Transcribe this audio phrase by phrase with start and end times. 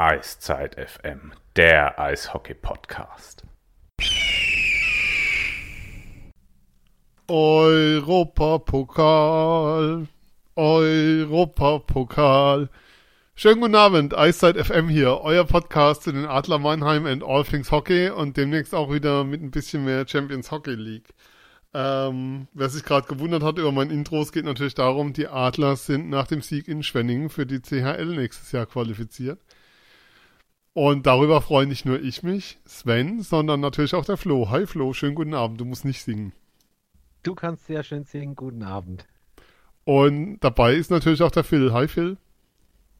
[0.00, 3.42] Eiszeit FM, der Eishockey-Podcast.
[7.28, 10.06] Europapokal,
[10.56, 12.70] Europapokal.
[13.34, 17.70] Schönen guten Abend, Eiszeit FM hier, euer Podcast zu den Adler Mannheim and All Things
[17.70, 21.10] Hockey und demnächst auch wieder mit ein bisschen mehr Champions Hockey League.
[21.74, 25.76] Ähm, wer sich gerade gewundert hat über mein Intro, es geht natürlich darum, die Adler
[25.76, 29.38] sind nach dem Sieg in Schwenningen für die CHL nächstes Jahr qualifiziert.
[30.72, 34.50] Und darüber freue nicht nur ich mich, Sven, sondern natürlich auch der Flo.
[34.50, 36.32] Hi Flo, schönen guten Abend, du musst nicht singen.
[37.22, 39.06] Du kannst sehr schön singen, guten Abend.
[39.84, 41.72] Und dabei ist natürlich auch der Phil.
[41.72, 42.16] Hi Phil.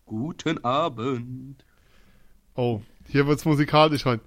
[0.05, 1.65] Guten Abend.
[2.57, 4.21] Oh, hier wird's musikalisch rein.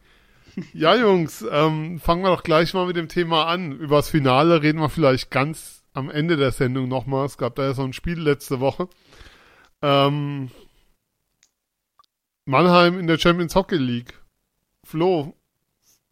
[0.71, 3.73] Ja, Jungs, ähm, fangen wir doch gleich mal mit dem Thema an.
[3.73, 7.25] Über das Finale reden wir vielleicht ganz am Ende der Sendung nochmal.
[7.25, 8.87] Es gab da ja so ein Spiel letzte Woche.
[9.81, 10.49] Ähm,
[12.45, 14.13] Mannheim in der Champions Hockey League.
[14.83, 15.33] Flo,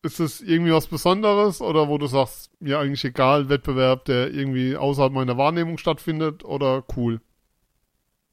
[0.03, 4.75] ist das irgendwie was Besonderes oder wo du sagst, mir eigentlich egal, Wettbewerb, der irgendwie
[4.75, 7.21] außerhalb meiner Wahrnehmung stattfindet oder cool?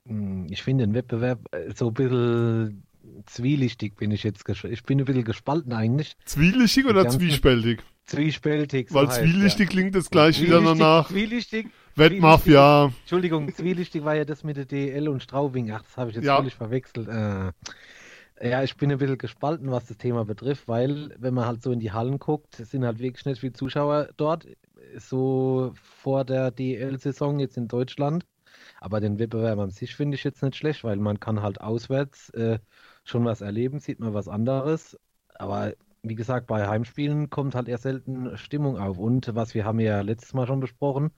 [0.06, 2.82] Hm, Ich finde den Wettbewerb äh, so ein bisschen
[3.26, 4.48] zwielichtig bin ich jetzt.
[4.64, 6.16] Ich bin ein bisschen gespalten eigentlich.
[6.24, 7.82] Zwielichtig oder zwiespältig?
[8.04, 8.88] Zwiespältig.
[8.88, 9.70] so Weil heißt, zwielichtig ja.
[9.70, 11.08] klingt jetzt gleich wieder danach.
[11.08, 11.68] Zwielichtig.
[11.98, 12.92] Wettmafia.
[13.00, 15.70] Entschuldigung, zwielichtig war ja das mit der DL und Straubing.
[15.70, 16.36] Ach, das habe ich jetzt Ja.
[16.36, 17.08] völlig verwechselt.
[17.08, 17.52] Äh,
[18.40, 21.72] ja, ich bin ein bisschen gespalten, was das Thema betrifft, weil, wenn man halt so
[21.72, 24.46] in die Hallen guckt, sind halt wirklich nicht viele Zuschauer dort.
[24.96, 28.24] So vor der DL-Saison jetzt in Deutschland.
[28.80, 32.30] Aber den Wettbewerb an sich finde ich jetzt nicht schlecht, weil man kann halt auswärts
[32.30, 32.58] äh,
[33.04, 34.96] schon was erleben, sieht man was anderes.
[35.34, 38.98] Aber wie gesagt, bei Heimspielen kommt halt eher selten Stimmung auf.
[38.98, 41.10] Und was wir haben ja letztes Mal schon besprochen,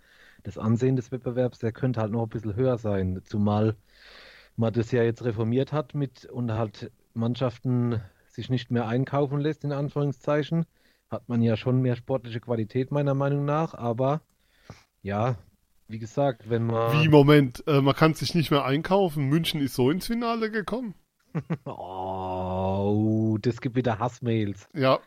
[0.42, 3.20] das Ansehen des Wettbewerbs, der könnte halt noch ein bisschen höher sein.
[3.24, 3.76] Zumal
[4.56, 9.64] man das ja jetzt reformiert hat mit und halt Mannschaften sich nicht mehr einkaufen lässt,
[9.64, 10.66] in Anführungszeichen,
[11.10, 13.74] hat man ja schon mehr sportliche Qualität meiner Meinung nach.
[13.74, 14.20] Aber
[15.02, 15.36] ja,
[15.88, 16.92] wie gesagt, wenn man.
[16.92, 19.24] Wie, Moment, äh, man kann sich nicht mehr einkaufen.
[19.24, 20.94] München ist so ins Finale gekommen.
[21.64, 24.68] Oh, das gibt wieder Hassmails.
[24.74, 24.98] Ja,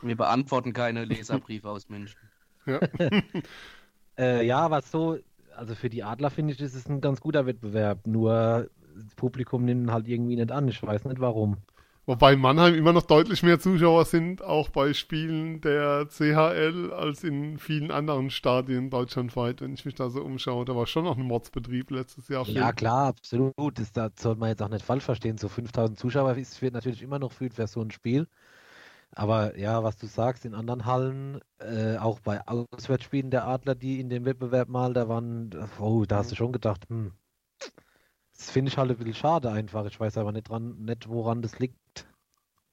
[0.00, 2.18] Wir beantworten keine Leserbriefe aus München.
[2.66, 2.80] ja.
[4.22, 5.18] Äh, ja, was so,
[5.56, 8.06] also für die Adler finde ich, ist es ein ganz guter Wettbewerb.
[8.06, 10.68] Nur das Publikum nimmt ihn halt irgendwie nicht an.
[10.68, 11.56] Ich weiß nicht warum.
[12.04, 17.22] Wobei in Mannheim immer noch deutlich mehr Zuschauer sind, auch bei Spielen der CHL, als
[17.22, 20.64] in vielen anderen Stadien deutschlandweit, wenn ich mich da so umschaue.
[20.64, 22.44] Da war schon noch ein Mordsbetrieb letztes Jahr.
[22.48, 22.74] Ja, Phil.
[22.74, 23.78] klar, absolut.
[23.78, 25.38] Das, das sollte man jetzt auch nicht falsch verstehen.
[25.38, 28.26] So 5000 Zuschauer ist, wird natürlich immer noch viel für so ein Spiel.
[29.14, 34.00] Aber ja, was du sagst, in anderen Hallen, äh, auch bei Auswärtsspielen der Adler, die
[34.00, 37.12] in dem Wettbewerb mal, da waren, oh, da hast du schon gedacht, hm,
[38.34, 39.84] das finde ich halt ein bisschen schade einfach.
[39.86, 42.06] Ich weiß aber nicht dran, nicht woran das liegt.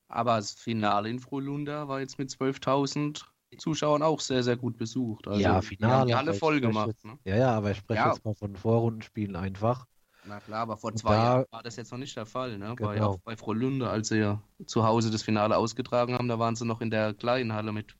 [0.07, 3.25] Aber das Finale in Frohlunda war jetzt mit 12.000
[3.57, 5.27] Zuschauern auch sehr, sehr gut besucht.
[5.27, 6.87] Also, Ja, die haben Finale, die alle voll gemacht.
[6.87, 7.19] jetzt- Ne?
[7.25, 8.07] Ja, ja, aber ich spreche Ja.
[8.13, 9.85] jetzt mal von Vorrundenspielen einfach.
[10.29, 12.57] Na klar, aber vor zwei da- Jahren war das jetzt noch nicht der Fall.
[12.57, 12.75] Ne?
[12.77, 13.13] Bei, Genau.
[13.13, 16.65] auch bei Frohlunda, als sie ja zu Hause das Finale ausgetragen haben, da waren sie
[16.65, 17.95] noch in der kleinen Halle mit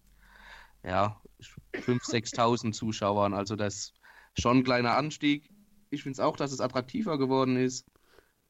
[0.84, 1.19] ja,
[1.73, 3.34] 5.000, 6.000 Zuschauern.
[3.34, 3.75] Also das
[4.35, 5.50] ist schon ein kleiner Anstieg.
[5.90, 7.85] Ich finde es auch, dass es attraktiver geworden ist.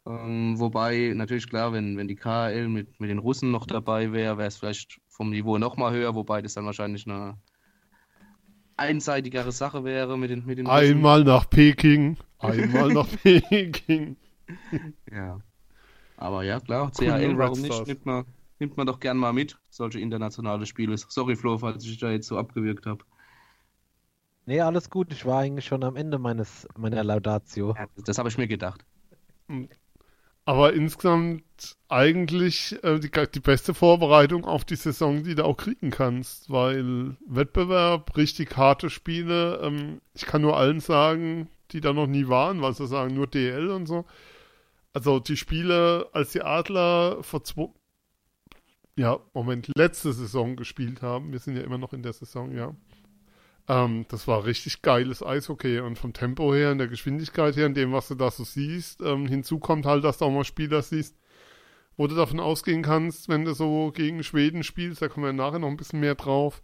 [0.05, 4.37] Ähm, wobei, natürlich klar, wenn, wenn die KHL mit, mit den Russen noch dabei wäre,
[4.37, 7.37] wäre es vielleicht vom Niveau nochmal höher, wobei das dann wahrscheinlich eine
[8.79, 10.79] einseitigere Sache wäre mit den, mit den Russen.
[10.79, 14.17] Einmal nach Peking, einmal nach Peking.
[15.11, 15.39] Ja.
[16.17, 17.87] Aber ja, klar, Cool, CHL, Red warum nicht?
[17.87, 18.25] Nimmt man,
[18.59, 20.97] nimmt man doch gern mal mit, solche internationale Spiele.
[20.97, 23.05] Sorry, Flo, falls ich da jetzt so abgewürgt habe.
[24.45, 25.13] Nee, alles gut.
[25.13, 27.75] Ich war eigentlich schon am Ende meines, meiner Laudatio.
[27.77, 28.83] Ja, das habe ich mir gedacht.
[30.49, 31.43] Aber insgesamt
[31.89, 37.15] eigentlich äh, die, die beste Vorbereitung auf die Saison, die du auch kriegen kannst, weil
[37.27, 42.63] Wettbewerb, richtig harte Spiele, ähm, ich kann nur allen sagen, die da noch nie waren,
[42.63, 44.05] weil sie sagen nur DL und so.
[44.91, 47.69] Also die Spiele, als die Adler vor zwei,
[48.95, 52.73] ja, Moment, letzte Saison gespielt haben, wir sind ja immer noch in der Saison, ja.
[53.69, 57.77] Ähm, das war richtig geiles Eishockey und vom Tempo her und der Geschwindigkeit her und
[57.77, 59.01] dem, was du da so siehst.
[59.01, 61.15] Ähm, hinzu kommt halt, dass du auch mal Spieler siehst,
[61.95, 65.59] wo du davon ausgehen kannst, wenn du so gegen Schweden spielst, da kommen wir nachher
[65.59, 66.63] noch ein bisschen mehr drauf,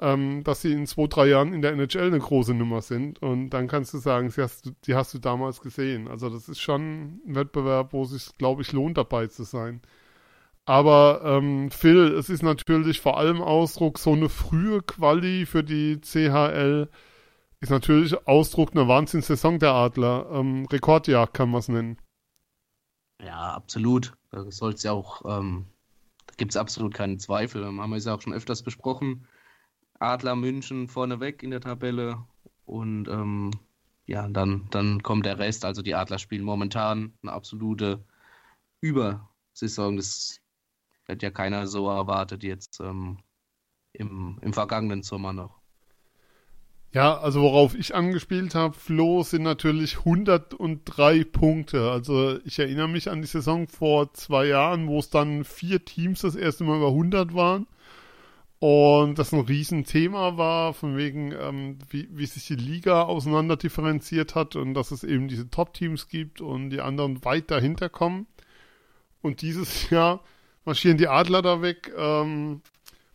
[0.00, 3.20] ähm, dass sie in zwei, drei Jahren in der NHL eine große Nummer sind.
[3.22, 6.08] Und dann kannst du sagen, die hast du, die hast du damals gesehen.
[6.08, 9.82] Also das ist schon ein Wettbewerb, wo es sich, glaube ich, lohnt, dabei zu sein.
[10.66, 16.00] Aber ähm, Phil, es ist natürlich vor allem Ausdruck, so eine frühe Quali für die
[16.00, 16.88] CHL
[17.60, 20.28] ist natürlich Ausdruck einer Wahnsinnssaison der Adler.
[20.32, 21.98] Ähm, Rekordjagd kann man es nennen.
[23.22, 24.12] Ja, absolut.
[24.30, 25.66] Da soll es ja auch, ähm,
[26.26, 27.62] da gibt es absolut keinen Zweifel.
[27.62, 29.26] Da haben wir es ja auch schon öfters besprochen.
[29.98, 32.24] Adler München vorneweg in der Tabelle
[32.66, 33.50] und ähm,
[34.06, 35.64] ja, dann, dann kommt der Rest.
[35.64, 38.04] Also die Adler spielen momentan eine absolute
[38.82, 39.96] Übersaison.
[39.96, 40.40] Das
[41.06, 43.18] hätte ja keiner so erwartet jetzt ähm,
[43.92, 45.64] im, im vergangenen Sommer noch.
[46.94, 51.90] Ja, also worauf ich angespielt habe, Flo, sind natürlich 103 Punkte.
[51.90, 56.20] Also ich erinnere mich an die Saison vor zwei Jahren, wo es dann vier Teams
[56.20, 57.66] das erste Mal über 100 waren.
[58.60, 64.36] Und das ein Riesenthema war, von wegen, ähm, wie, wie sich die Liga auseinander differenziert
[64.36, 68.28] hat und dass es eben diese Top-Teams gibt und die anderen weit dahinter kommen.
[69.20, 70.20] Und dieses Jahr
[70.64, 72.62] marschieren die Adler da weg ähm,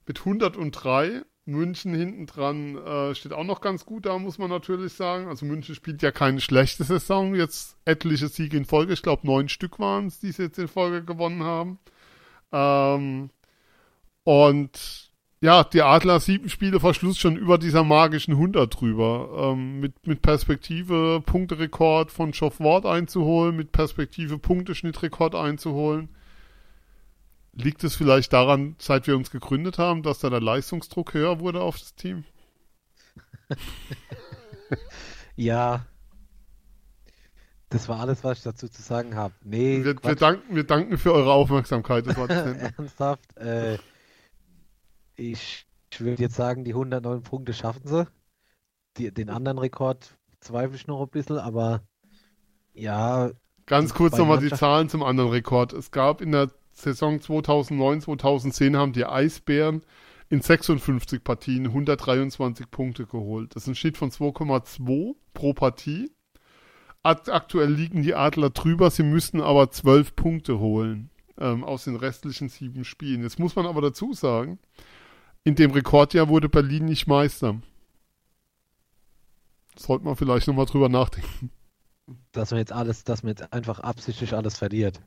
[0.06, 4.94] mit 103 München hinten dran äh, steht auch noch ganz gut da, muss man natürlich
[4.94, 5.28] sagen.
[5.28, 7.36] Also München spielt ja keine schlechte Saison.
[7.36, 8.94] Jetzt etliche Siege in Folge.
[8.94, 11.80] Ich glaube, neun Stück waren es, die sie jetzt in Folge gewonnen haben.
[12.51, 13.30] Ähm,
[14.24, 15.12] und
[15.42, 19.51] ja, die Adler sieben Spiele vor Schluss schon über dieser magischen 100 drüber.
[19.54, 26.10] Ähm, mit, mit Perspektive Punkterekord von Geoff Ward einzuholen, mit Perspektive Punkteschnittrekord einzuholen.
[27.60, 31.60] Liegt es vielleicht daran, seit wir uns gegründet haben, dass da der Leistungsdruck höher wurde
[31.60, 32.24] auf das Team?
[35.36, 35.86] ja.
[37.68, 39.34] Das war alles, was ich dazu zu sagen habe.
[39.44, 42.08] Nee, wir, wir, danken, wir danken für eure Aufmerksamkeit.
[42.08, 42.30] Das war
[42.78, 43.36] Ernsthaft?
[43.36, 43.78] Äh,
[45.18, 48.08] ich, ich würde jetzt sagen, die 109 Punkte schaffen sie.
[48.96, 51.82] Die, den anderen Rekord zweifle ich noch ein bisschen, aber
[52.74, 53.32] ja.
[53.66, 55.74] Ganz kurz nochmal die Zahlen zum anderen Rekord.
[55.74, 59.84] Es gab in der Saison 2009, 2010 haben die Eisbären
[60.30, 63.56] in 56 Partien 123 Punkte geholt.
[63.56, 66.12] Das ist ein Schnitt von 2,2 pro Partie.
[67.02, 72.50] Aktuell liegen die Adler drüber, sie müssten aber 12 Punkte holen ähm, aus den restlichen
[72.50, 73.24] sieben Spielen.
[73.24, 74.60] Jetzt muss man aber dazu sagen,
[75.44, 77.62] in dem Rekordjahr wurde Berlin nicht Meister.
[79.78, 81.52] Sollte man vielleicht nochmal drüber nachdenken.
[82.32, 85.00] Dass man jetzt alles, dass man jetzt einfach absichtlich alles verliert.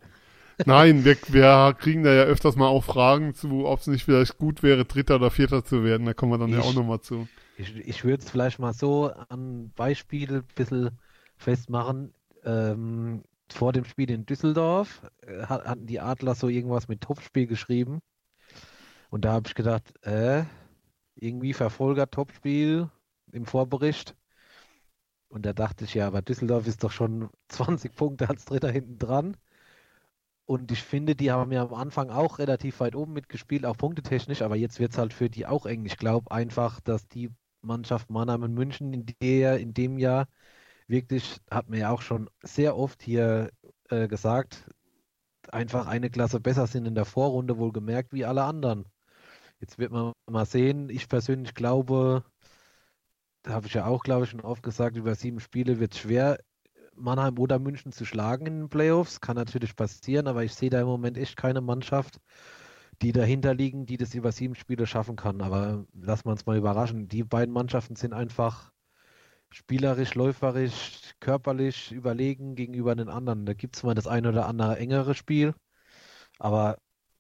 [0.67, 4.39] Nein, wir, wir, kriegen da ja öfters mal auch Fragen zu, ob es nicht vielleicht
[4.39, 6.07] gut wäre, Dritter oder Vierter zu werden.
[6.07, 7.29] Da kommen wir dann ich, ja auch nochmal zu.
[7.57, 10.99] Ich, ich würde es vielleicht mal so an Beispiel ein bisschen
[11.37, 12.15] festmachen.
[12.45, 18.01] Ähm, vor dem Spiel in Düsseldorf äh, hatten die Adler so irgendwas mit Topspiel geschrieben.
[19.11, 20.45] Und da habe ich gedacht, äh,
[21.15, 22.89] irgendwie Verfolger Topspiel
[23.31, 24.17] im Vorbericht.
[25.29, 28.99] Und da dachte ich, ja, aber Düsseldorf ist doch schon 20 Punkte als Dritter hinten
[28.99, 29.37] dran.
[30.53, 34.43] Und ich finde, die haben ja am Anfang auch relativ weit oben mitgespielt, auch punktetechnisch,
[34.43, 35.87] aber jetzt wird es halt für die auch eng.
[35.87, 37.31] Ich glaube einfach, dass die
[37.63, 40.29] Mannschaft Mannheim und München in, der, in dem Jahr
[40.89, 43.51] wirklich, hat man ja auch schon sehr oft hier
[43.89, 44.69] äh, gesagt,
[45.51, 48.85] einfach eine Klasse besser sind in der Vorrunde, wohlgemerkt, wie alle anderen.
[49.59, 50.91] Jetzt wird man mal sehen.
[50.91, 52.25] Ich persönlich glaube,
[53.43, 56.01] da habe ich ja auch, glaube ich, schon oft gesagt, über sieben Spiele wird es
[56.01, 56.37] schwer,
[56.95, 59.21] Mannheim oder München zu schlagen in den Playoffs.
[59.21, 62.21] Kann natürlich passieren, aber ich sehe da im Moment echt keine Mannschaft,
[63.03, 65.41] die dahinter liegen, die das über sieben Spiele schaffen kann.
[65.43, 67.09] Aber lassen wir uns mal überraschen.
[67.09, 68.73] Die beiden Mannschaften sind einfach
[69.51, 73.47] spielerisch, läuferisch, körperlich überlegen gegenüber den anderen.
[73.47, 75.55] Da gibt es mal das eine oder andere engere Spiel,
[76.39, 76.79] aber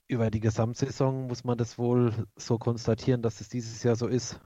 [0.09, 4.41] über die Gesamtsaison muss man das wohl so konstatieren, dass es dieses Jahr so ist.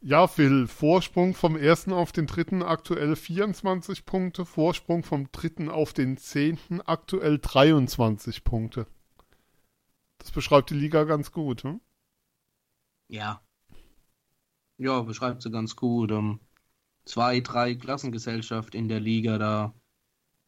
[0.00, 5.92] Ja, Phil, Vorsprung vom ersten auf den dritten aktuell 24 Punkte, Vorsprung vom dritten auf
[5.92, 8.86] den zehnten aktuell 23 Punkte.
[10.18, 11.80] Das beschreibt die Liga ganz gut, hm?
[13.08, 13.40] Ja.
[14.78, 16.12] Ja, beschreibt sie ganz gut.
[16.12, 16.40] Um,
[17.04, 19.74] zwei, drei Klassengesellschaft in der Liga, da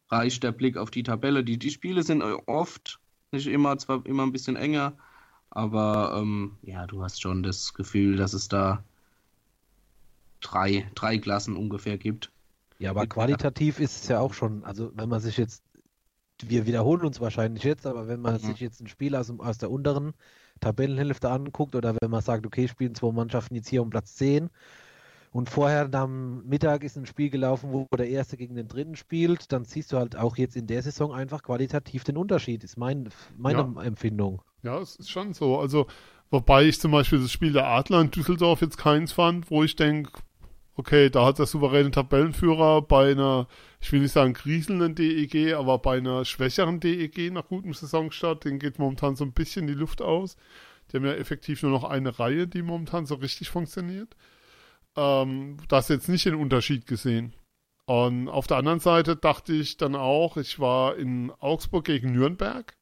[0.09, 1.43] reicht der Blick auf die Tabelle.
[1.43, 2.99] Die, die Spiele sind oft,
[3.31, 4.97] nicht immer, zwar immer ein bisschen enger,
[5.49, 8.83] aber ähm, ja, du hast schon das Gefühl, dass es da
[10.41, 12.31] drei, drei Klassen ungefähr gibt.
[12.79, 15.63] Ja, aber qualitativ ist es ja auch schon, also wenn man sich jetzt,
[16.41, 18.39] wir wiederholen uns wahrscheinlich jetzt, aber wenn man mhm.
[18.39, 20.13] sich jetzt ein Spiel aus, aus der unteren
[20.61, 24.49] Tabellenhälfte anguckt oder wenn man sagt, okay, spielen zwei Mannschaften jetzt hier um Platz 10
[25.31, 29.51] und vorher am Mittag ist ein Spiel gelaufen, wo der Erste gegen den Dritten spielt,
[29.51, 33.09] dann siehst du halt auch jetzt in der Saison einfach qualitativ den Unterschied, ist mein,
[33.37, 33.81] meine ja.
[33.83, 34.41] Empfindung.
[34.63, 35.59] Ja, es ist schon so.
[35.59, 35.87] Also,
[36.31, 39.75] wobei ich zum Beispiel das Spiel der Adler in Düsseldorf jetzt keins fand, wo ich
[39.75, 40.11] denke,
[40.79, 43.47] okay, da hat der souveräne Tabellenführer bei einer,
[43.81, 48.59] ich will nicht sagen kriselnden DEG, aber bei einer schwächeren DEG nach gutem Saisonstart, den
[48.59, 50.37] geht momentan so ein bisschen die Luft aus.
[50.89, 54.15] Die haben ja effektiv nur noch eine Reihe, die momentan so richtig funktioniert.
[54.95, 57.35] Ähm, da hast jetzt nicht den Unterschied gesehen.
[57.85, 62.77] Und auf der anderen Seite dachte ich dann auch, ich war in Augsburg gegen Nürnberg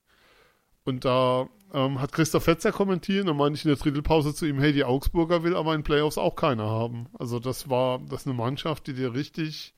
[0.83, 4.45] und da ähm, hat Christoph Fetzer kommentiert und dann meinte ich in der Drittelpause zu
[4.45, 7.07] ihm, hey, die Augsburger will aber in Playoffs auch keiner haben.
[7.17, 9.73] Also das war, das ist eine Mannschaft, die dir richtig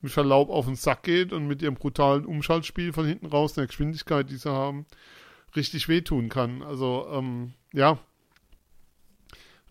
[0.00, 3.66] mit Verlaub auf den Sack geht und mit ihrem brutalen Umschaltspiel von hinten raus, der
[3.66, 4.86] Geschwindigkeit, die sie haben,
[5.56, 6.62] richtig wehtun kann.
[6.62, 7.98] Also, ähm, ja,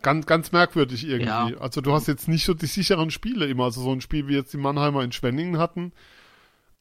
[0.02, 1.54] ganz, ganz merkwürdig irgendwie.
[1.54, 1.58] Ja.
[1.58, 3.64] Also du hast jetzt nicht so die sicheren Spiele immer.
[3.64, 5.92] Also so ein Spiel wie jetzt die Mannheimer in Schwenningen hatten,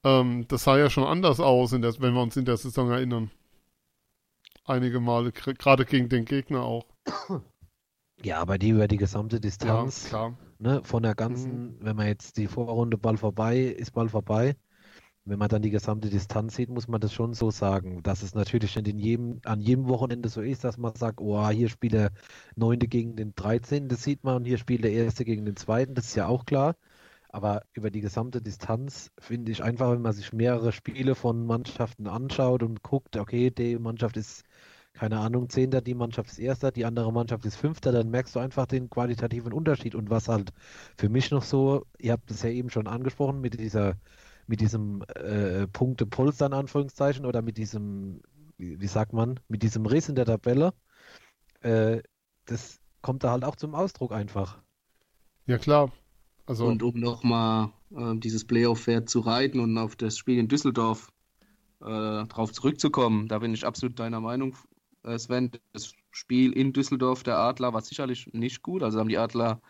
[0.03, 3.31] ähm, das sah ja schon anders aus, der, wenn wir uns in der Saison erinnern.
[4.67, 6.85] Einige Male, gerade gegen den Gegner auch.
[8.23, 10.37] Ja, aber die über die gesamte Ja, Distanz, klar.
[10.59, 14.55] ne, von der ganzen, wenn man jetzt die Vorrunde Ball vorbei, ist Ball vorbei.
[15.25, 18.33] Wenn man dann die gesamte Distanz sieht, muss man das schon so sagen, dass es
[18.35, 21.93] natürlich nicht in jedem, an jedem Wochenende so ist, dass man sagt, oh, hier spielt
[21.93, 22.11] der
[22.55, 25.95] Neunte gegen den 13., das sieht man, und hier spielt der Erste gegen den Zweiten,
[25.95, 26.75] das ist ja auch klar.
[27.29, 32.07] Aber über die gesamte Distanz finde ich einfach, wenn man sich mehrere Spiele von Mannschaften
[32.07, 34.43] anschaut und guckt, okay, die Mannschaft ist,
[34.97, 38.39] keine Ahnung, Zehnter, die Mannschaft ist Erster, die andere Mannschaft ist Fünfter, dann merkst du
[38.39, 39.93] einfach den qualitativen Unterschied.
[39.93, 40.51] Und was halt
[40.97, 43.95] für mich noch so, ihr habt es ja eben schon angesprochen, mit dieser,
[44.47, 48.21] mit diesem äh, Punkte-Polster in Anführungszeichen oder mit diesem,
[48.57, 50.73] wie, wie sagt man, mit diesem Riss in der Tabelle,
[51.61, 52.01] äh,
[52.45, 54.57] das kommt da halt auch zum Ausdruck einfach.
[55.45, 55.91] Ja, klar.
[56.47, 61.11] Also, Und um nochmal äh, dieses Playoff-Pferd zu reiten und auf das Spiel in Düsseldorf
[61.81, 64.55] äh, drauf zurückzukommen, da bin ich absolut deiner Meinung,
[65.03, 65.51] Sven.
[65.73, 68.83] Das Spiel in Düsseldorf der Adler war sicherlich nicht gut.
[68.83, 69.61] Also haben die Adler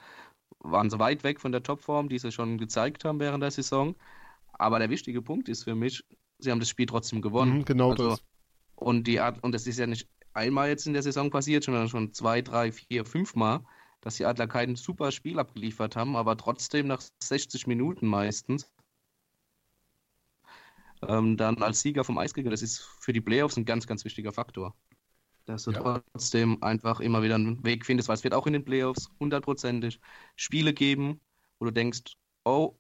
[0.60, 3.96] waren so weit weg von der Topform, die sie schon gezeigt haben während der Saison.
[4.54, 6.04] Aber der wichtige Punkt ist für mich,
[6.40, 7.60] sie haben das Spiel trotzdem gewonnen.
[7.60, 8.24] mhm, genau Also, das.
[8.76, 11.90] Und die Ad und das ist ja nicht einmal jetzt in der Saison passiert, sondern
[11.90, 13.66] schon zwei, drei, vier, fünf Mal,
[14.02, 18.72] dass die Adler kein super Spiel abgeliefert haben, aber trotzdem nach 60 Minuten meistens
[21.02, 22.52] ähm, dann als Sieger vom Eis gegangen.
[22.52, 24.76] Das ist für die Playoffs ein ganz, ganz wichtiger Faktor.
[25.48, 25.82] Dass du Ja.
[25.82, 30.01] trotzdem einfach immer wieder einen Weg findest, weil es wird auch in den Playoffs hundertprozentig
[30.38, 31.22] Spiele geben,
[31.60, 32.04] wo du denkst,
[32.46, 32.80] oh,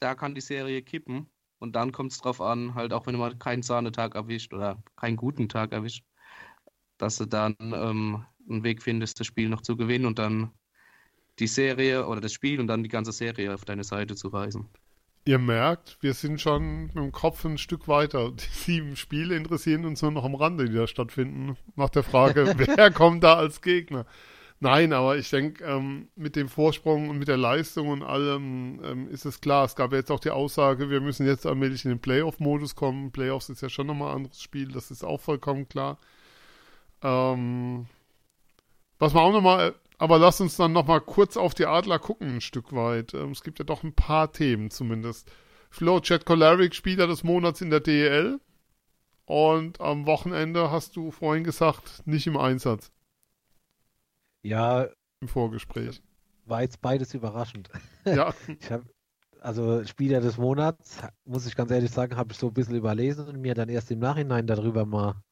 [0.00, 1.30] da kann die Serie kippen.
[1.60, 4.82] Und dann kommt es drauf an, halt auch wenn du mal keinen Sahnetag erwischt oder
[4.96, 6.04] keinen guten Tag erwischt,
[6.98, 10.52] dass du dann ähm, einen Weg findest, das Spiel noch zu gewinnen und dann
[11.40, 14.70] die Serie oder das Spiel und dann die ganze Serie auf deine Seite zu weisen.
[15.28, 18.30] Ihr merkt, wir sind schon mit dem Kopf ein Stück weiter.
[18.32, 21.58] Die sieben Spiele interessieren uns nur noch am Rande, die da stattfinden.
[21.76, 24.06] Nach der Frage, wer kommt da als Gegner?
[24.58, 29.08] Nein, aber ich denke, ähm, mit dem Vorsprung und mit der Leistung und allem ähm,
[29.10, 29.66] ist es klar.
[29.66, 33.12] Es gab ja jetzt auch die Aussage, wir müssen jetzt allmählich in den Playoff-Modus kommen.
[33.12, 35.98] Playoffs ist ja schon nochmal ein anderes Spiel, das ist auch vollkommen klar.
[37.02, 37.84] Ähm,
[38.98, 42.40] was man auch nochmal, aber lass uns dann nochmal kurz auf die Adler gucken, ein
[42.40, 43.14] Stück weit.
[43.14, 45.30] Ähm, es gibt ja doch ein paar Themen zumindest.
[45.70, 48.40] Flo, Chad Kolaric, Spieler des Monats in der DEL.
[49.26, 52.90] Und am Wochenende hast du vorhin gesagt, nicht im Einsatz
[54.42, 54.88] Ja,
[55.20, 56.02] im Vorgespräch.
[56.44, 57.70] war jetzt beides überraschend.
[58.12, 58.86] Ja, Ich habe,
[59.40, 63.28] also Spieler des Monats, muss ich ganz ehrlich sagen, habe ich so ein bisschen überlesen
[63.28, 65.22] und mir dann erst im Nachhinein darüber mal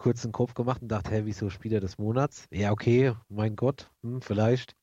[0.00, 2.46] kurz den Kopf gemacht und dachte, hä, wieso Spieler des Monats?
[2.50, 4.74] Ja, okay, mein Gott, hm, vielleicht.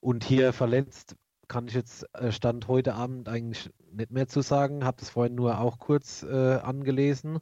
[0.00, 1.16] Und hier verletzt
[1.48, 4.84] kann ich jetzt äh, Stand heute Abend eigentlich nicht mehr zu sagen.
[4.84, 7.38] Habe das vorhin nur auch kurz äh, angelesen,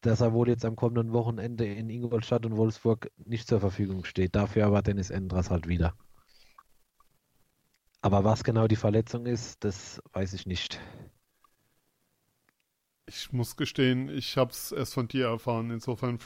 [0.00, 4.34] dass er wohl jetzt am kommenden Wochenende in Ingolstadt und Wolfsburg nicht zur Verfügung steht.
[4.34, 5.94] Dafür aber Dennis Endras halt wieder.
[8.02, 10.80] Aber was genau die Verletzung ist, das weiß ich nicht.
[13.06, 15.70] Ich muss gestehen, ich habe es erst von dir erfahren.
[15.70, 16.18] Insofern,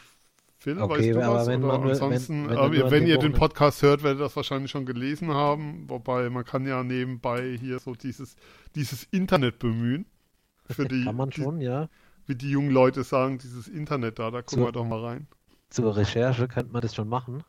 [0.59, 1.47] Phil, Okay, weißt du aber was?
[1.47, 4.03] wenn Oder man nur- wenn- ansonsten, wenn äh, nur an wenn ihr den Podcast hört,
[4.03, 5.89] werdet ihr das wahrscheinlich schon gelesen haben.
[5.89, 8.37] Wobei man kann ja nebenbei hier so dieses,
[8.75, 10.07] dieses Internet bemühen.
[10.67, 11.89] Für die, Kann man die, schon, ja.
[12.27, 14.69] wie die jungen Leute sagen, dieses Internet da, da gucken So.
[14.69, 15.27] wir doch mal rein.
[15.71, 17.43] Zur Recherche könnte man das schon machen.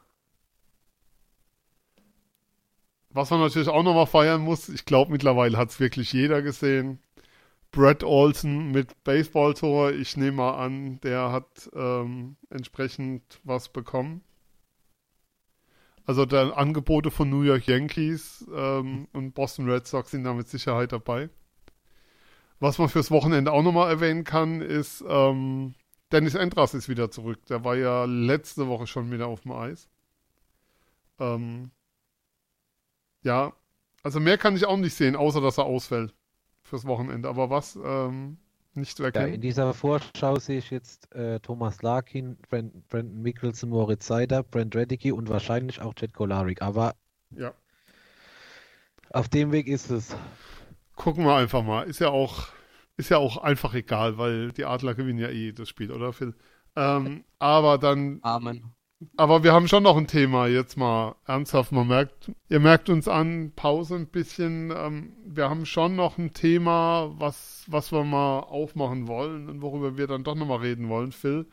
[3.12, 7.00] Was man natürlich auch nochmal feiern muss, ich glaube mittlerweile hat es wirklich jeder gesehen.
[7.72, 14.24] Brett Olsen mit Baseballtor, ich nehme mal an, der hat ähm, entsprechend was bekommen.
[16.06, 20.48] Also der Angebote von New York Yankees ähm, und Boston Red Sox sind da mit
[20.48, 21.30] Sicherheit dabei.
[22.60, 25.76] Was man fürs Wochenende auch nochmal erwähnen kann, ist, ähm,
[26.12, 27.46] Dennis Endras ist wieder zurück.
[27.46, 29.88] Der war ja letzte Woche schon wieder auf dem Eis.
[31.20, 31.70] Ähm,
[33.22, 33.54] ja,
[34.02, 36.16] also mehr kann ich auch nicht sehen, außer dass er ausfällt
[36.70, 37.30] fürs Wochenende.
[37.30, 37.78] Aber was?
[37.84, 38.38] Ähm,
[38.74, 39.42] nicht zu Ja, in erkennen.
[39.42, 45.12] dieser Vorschau sehe ich jetzt äh, Thomas Larkin, Brent, Brandon Mickelson, Moritz Seider, Brent Reddicky
[45.12, 46.62] und wahrscheinlich auch Jet Kolarik.
[46.64, 46.96] Aber
[47.32, 47.54] Ja.
[49.12, 50.16] auf dem Weg ist es.
[50.96, 51.84] gucken wir einfach mal.
[51.84, 52.48] Ist ja auch,
[52.98, 56.36] ist ja auch einfach egal, weil die Adler gewinnen ja eh das Spiel, oder Phil?
[56.76, 58.24] Ähm, aber dann.
[58.24, 58.74] Amen.
[59.16, 61.72] Aber wir haben schon noch ein Thema jetzt mal ernsthaft.
[61.72, 64.74] Man merkt, ihr merkt uns an, Pause ein bisschen.
[64.76, 69.98] Ähm, wir haben schon noch ein Thema, was, was wir mal aufmachen wollen und worüber
[69.98, 71.48] wir dann doch nochmal reden wollen, Phil.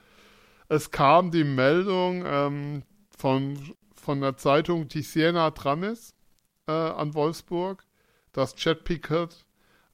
[0.68, 2.82] Es kam die Meldung ähm,
[3.16, 3.56] von,
[3.94, 6.16] von der Zeitung, die Siena dran ist,
[6.66, 7.84] äh, an Wolfsburg,
[8.32, 9.46] dass Chad Pickett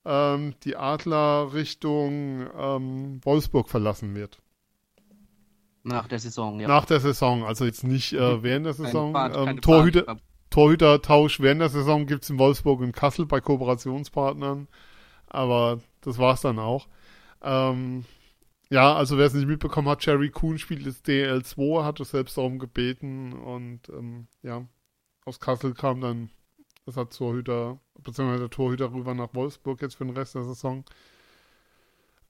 [0.06, 4.40] ähm, die Adler Richtung ähm, Wolfsburg verlassen wird.
[5.84, 6.68] Nach der Saison, ja.
[6.68, 8.42] Nach der Saison, also jetzt nicht äh, Mhm.
[8.42, 9.08] während der Keine Saison.
[9.08, 10.20] Ähm, keine Torhüter, Fahrt-
[10.50, 14.68] Torhüter-Tausch während der Saison gibt es in Wolfsburg und Kassel bei Kooperationspartnern.
[15.26, 16.88] Aber das war's dann auch.
[17.42, 18.04] Ähm,
[18.70, 22.36] ja, also wer es nicht mitbekommen hat, Jerry Kuhn spielt jetzt DL2, hat es selbst
[22.38, 24.64] darum gebeten und ähm, ja,
[25.24, 26.30] aus Kassel kam dann
[26.84, 30.84] das hat Torhüter, beziehungsweise der Torhüter rüber nach Wolfsburg jetzt für den Rest der Saison.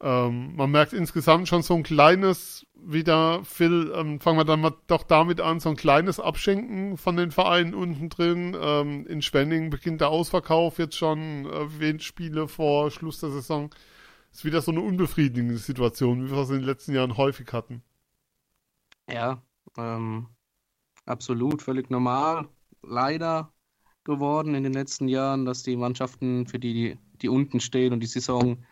[0.03, 4.75] Ähm, man merkt insgesamt schon so ein kleines, wieder, Phil, ähm, fangen wir dann mal
[4.89, 8.57] doch damit an, so ein kleines Abschenken von den Vereinen unten drin.
[8.61, 13.71] Ähm, in Schwenning beginnt der Ausverkauf jetzt schon, äh, wenig Spiele vor Schluss der Saison.
[14.33, 17.85] Ist wieder so eine unbefriedigende Situation, wie wir es in den letzten Jahren häufig hatten.
[19.09, 19.41] Ja,
[19.79, 20.27] ähm,
[21.07, 22.49] absolut, völlig normal.
[22.83, 23.53] Leider
[24.03, 28.07] geworden in den letzten Jahren, dass die Mannschaften, für die, die unten stehen und die
[28.09, 28.65] Saison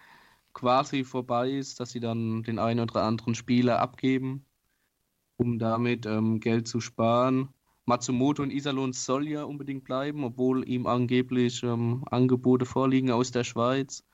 [0.52, 4.46] quasi vorbei ist, dass sie dann den einen oder anderen Spieler abgeben,
[5.36, 7.48] um damit ähm, Geld zu sparen.
[7.86, 13.44] Matsumoto in Iserlohn soll ja unbedingt bleiben, obwohl ihm angeblich ähm, Angebote vorliegen aus der
[13.44, 14.04] Schweiz.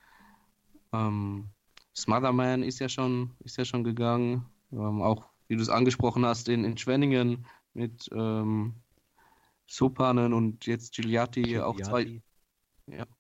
[0.93, 1.51] Ähm,
[1.95, 4.47] Smotherman ist ja schon, ist ja schon gegangen.
[4.73, 8.75] Ähm, auch wie du es angesprochen hast, in, in Schwenningen mit ähm,
[9.67, 12.21] Sopanen und jetzt Gigliatti, auch zwei,
[12.87, 13.13] Gigliatti.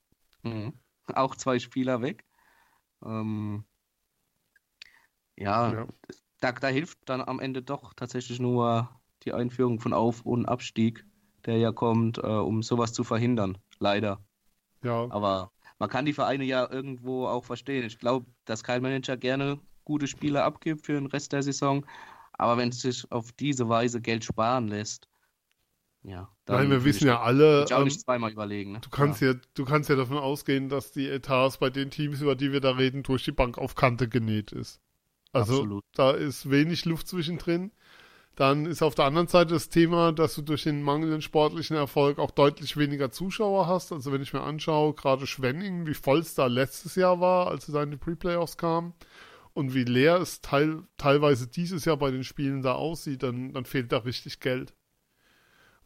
[0.42, 0.72] mhm,
[1.14, 2.24] auch zwei Spieler weg.
[3.04, 3.64] Ähm,
[5.36, 5.86] ja, Ja.
[6.40, 8.90] Da, da hilft dann am Ende doch tatsächlich nur
[9.24, 11.06] die Einführung von Auf- und Abstieg,
[11.46, 13.58] der ja kommt, äh, um sowas zu verhindern.
[13.78, 14.20] Leider.
[14.82, 17.84] Ja, Aber man kann die Vereine ja irgendwo auch verstehen.
[17.86, 21.86] Ich glaube, dass kein Manager gerne gute Spieler abgibt für den Rest der Saison.
[22.34, 25.08] Aber wenn es sich auf diese Weise Geld sparen lässt,
[26.06, 28.72] ja, Nein, wir wissen ich, ja alle, ich auch ähm, nicht zweimal überlegen.
[28.72, 28.80] Ne?
[28.80, 29.34] Du kannst ja.
[29.54, 32.72] du kannst ja davon ausgehen, dass die Etats bei den Teams, über die wir da
[32.72, 34.80] reden, durch die Bank auf Kante genäht ist.
[35.32, 35.84] Also Absolut.
[35.94, 37.72] da ist wenig Luft zwischendrin.
[38.36, 42.20] Dann ist auf der anderen Seite das Thema, dass du durch den mangelnden sportlichen Erfolg
[42.20, 43.90] auch deutlich weniger Zuschauer hast.
[43.90, 47.66] Also wenn ich mir anschaue, gerade Schwenningen, wie voll es da letztes Jahr war, als
[47.66, 48.92] es da in die Pre-Playoffs kam
[49.54, 53.64] und wie leer es teil, teilweise dieses Jahr bei den Spielen da aussieht, dann, dann
[53.64, 54.74] fehlt da richtig Geld.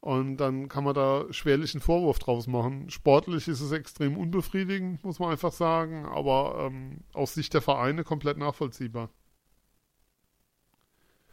[0.01, 2.89] Und dann kann man da schwerlich einen Vorwurf draus machen.
[2.91, 8.03] Sportlich ist es extrem unbefriedigend, muss man einfach sagen, aber ähm, aus Sicht der Vereine
[8.05, 9.11] komplett nachvollziehbar.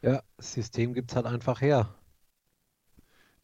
[0.02, 1.94] Ja, das System gibt es halt einfach her.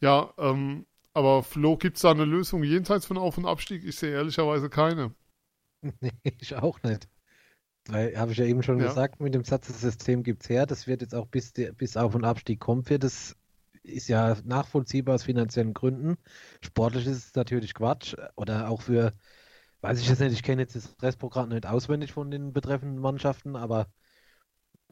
[0.00, 3.84] Ja, ähm, aber Flo, gibt es da eine Lösung jenseits von Auf- und Abstieg?
[3.84, 5.14] Ich sehe ehrlicherweise keine.
[6.00, 7.08] Nee, ich auch nicht.
[7.88, 8.86] Weil, habe ich ja eben schon Ja.
[8.88, 12.14] gesagt, mit dem Satz, das System gibt's her, das wird jetzt auch bis, bis Auf-
[12.14, 13.36] und Abstieg kommt, wird das
[13.84, 16.16] ist ja nachvollziehbar aus finanziellen Gründen.
[16.62, 18.16] Sportlich ist es natürlich Quatsch.
[18.36, 19.14] Oder auch für,
[19.82, 23.56] weiß ich jetzt nicht, ich kenne jetzt das Restprogramm nicht auswendig von den betreffenden Mannschaften,
[23.56, 23.88] aber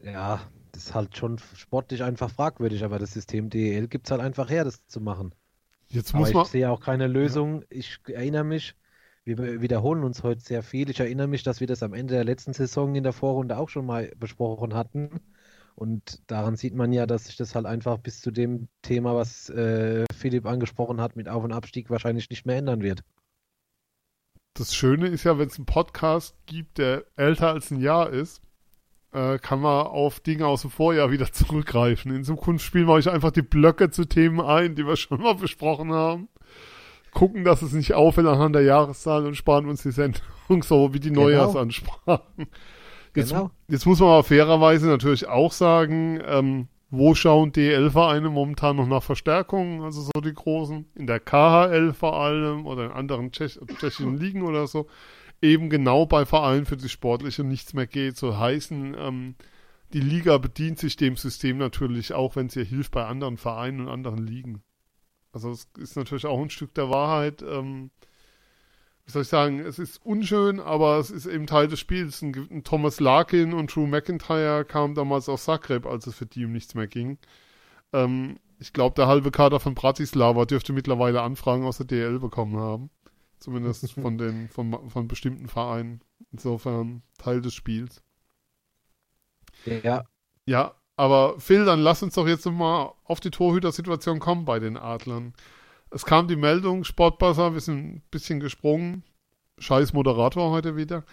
[0.02, 0.40] ja,
[0.72, 4.50] das ist halt schon sportlich einfach fragwürdig, aber das System DEL gibt es halt einfach
[4.50, 5.34] her, das zu machen.
[5.88, 6.46] Jetzt Aber muss ich man.
[6.46, 7.64] sehe auch keine Lösung.
[7.68, 8.74] Ich erinnere mich,
[9.24, 10.90] wir wiederholen uns heute sehr viel.
[10.90, 13.68] Ich erinnere mich, dass wir das am Ende der letzten Saison in der Vorrunde auch
[13.68, 15.20] schon mal besprochen hatten.
[15.74, 19.48] Und daran sieht man ja, dass sich das halt einfach bis zu dem Thema, was
[19.50, 23.02] äh, Philipp angesprochen hat, mit Auf- und Abstieg wahrscheinlich nicht mehr ändern wird.
[24.54, 28.42] Das Schöne ist ja, wenn es einen Podcast gibt, der älter als ein Jahr ist,
[29.12, 32.14] äh, kann man auf Dinge aus dem Vorjahr wieder zurückgreifen.
[32.14, 35.34] In Zukunft spielen wir euch einfach die Blöcke zu Themen ein, die wir schon mal
[35.34, 36.28] besprochen haben.
[37.12, 40.22] Gucken, dass es nicht auffällt anhand der Jahreszahl und sparen uns die Sendung
[40.62, 41.22] so wie die Genau.
[41.22, 42.46] Neujahrsansprachen.
[43.14, 43.50] Jetzt, Genau.
[43.68, 49.02] jetzt muss man aber fairerweise natürlich auch sagen, ähm, wo schauen DL-Vereine momentan noch nach
[49.02, 54.18] Verstärkungen, also so die großen, in der KHL vor allem oder in anderen Tschech tschechischen
[54.18, 54.86] Ligen oder so,
[55.40, 59.34] eben genau bei Vereinen, für die sportliche nichts mehr geht, so heißen, ähm,
[59.92, 63.80] die Liga bedient sich dem System natürlich auch, wenn es ihr hilft bei anderen Vereinen
[63.80, 64.62] und anderen Ligen.
[65.32, 67.90] Also es ist natürlich auch ein Stück der Wahrheit, ähm,
[69.04, 72.22] wie soll ich sagen, es ist unschön, aber es ist eben Teil des Spiels.
[72.22, 76.44] Ein, ein Thomas Larkin und Drew McIntyre kamen damals aus Zagreb, als es für die
[76.44, 77.18] um nichts mehr ging.
[77.92, 82.56] Ähm, ich glaube, der halbe Kader von Bratislava dürfte mittlerweile Anfragen aus der DL bekommen
[82.56, 82.90] haben.
[83.38, 86.00] Zumindest von den von, von bestimmten Vereinen.
[86.30, 88.02] Insofern Teil des Spiels.
[89.64, 90.04] Ja.
[90.46, 94.76] Ja, aber Phil, dann lass uns doch jetzt mal auf die Torhüter-Situation kommen bei den
[94.76, 95.34] Adlern.
[95.94, 99.04] Es kam die Meldung, Sportbuzzer, wir sind ein bisschen gesprungen.
[99.58, 101.04] Scheiß Moderator heute wieder.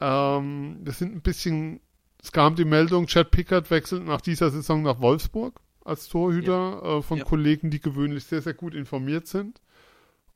[0.00, 1.80] Ähm, wir sind ein bisschen,
[2.20, 6.98] es kam die Meldung, Chad Pickard wechselt nach dieser Saison nach Wolfsburg als Torhüter ja.
[6.98, 7.24] äh, von ja.
[7.24, 9.60] Kollegen, die gewöhnlich sehr, sehr gut informiert sind.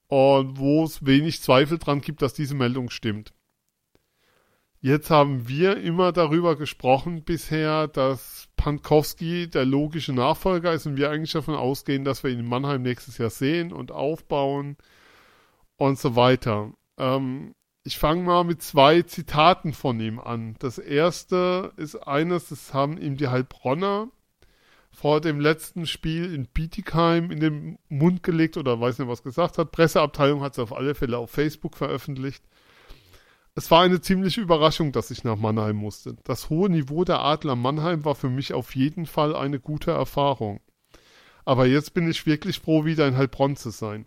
[0.06, 3.32] Und wo es wenig Zweifel dran gibt, dass diese Meldung stimmt.
[4.84, 11.08] Jetzt haben wir immer darüber gesprochen bisher, dass Pankowski der logische Nachfolger ist und wir
[11.08, 14.76] eigentlich davon ausgehen, dass wir ihn in Mannheim nächstes Jahr sehen und aufbauen
[15.76, 16.72] und so weiter.
[16.98, 20.56] Ähm, ich fange mal mit zwei Zitaten von ihm an.
[20.58, 24.08] Das erste ist eines, das haben ihm die Heilbronner
[24.90, 29.58] vor dem letzten Spiel in Bietigheim in den Mund gelegt oder weiß nicht, was gesagt
[29.58, 29.70] hat.
[29.70, 32.42] Presseabteilung hat es auf alle Fälle auf Facebook veröffentlicht.
[33.54, 36.16] Es war eine ziemliche Überraschung, dass ich nach Mannheim musste.
[36.24, 40.60] Das hohe Niveau der Adler Mannheim war für mich auf jeden Fall eine gute Erfahrung.
[41.44, 44.06] Aber jetzt bin ich wirklich froh, wieder in Heilbronn zu sein.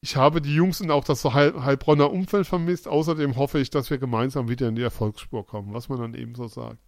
[0.00, 2.86] Ich habe die Jungs und auch das Heil Heilbronner Umfeld vermisst.
[2.86, 6.34] Außerdem hoffe ich, dass wir gemeinsam wieder in die Erfolgsspur kommen, was man dann eben
[6.34, 6.78] so sagt.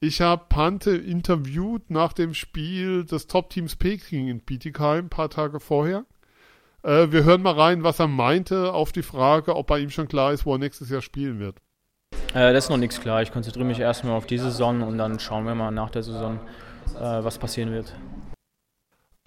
[0.00, 5.60] Ich habe Pante interviewt nach dem Spiel des Top-Teams Peking in Bietigheim, ein paar Tage
[5.60, 6.06] vorher.
[6.82, 10.08] Äh, wir hören mal rein, was er meinte auf die Frage, ob bei ihm schon
[10.08, 11.58] klar ist, wo er nächstes Jahr spielen wird.
[12.34, 13.22] Äh, das ist noch nichts klar.
[13.22, 16.40] Ich konzentriere mich erstmal auf die Saison und dann schauen wir mal nach der Saison,
[16.96, 17.94] äh, was passieren wird.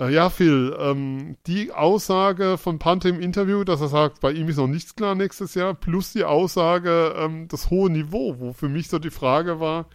[0.01, 4.49] Äh, ja, Phil, ähm, die Aussage von Pante im Interview, dass er sagt, bei ihm
[4.49, 8.67] ist noch nichts klar nächstes Jahr, plus die Aussage, ähm, das hohe Niveau, wo für
[8.67, 9.85] mich so die Frage war,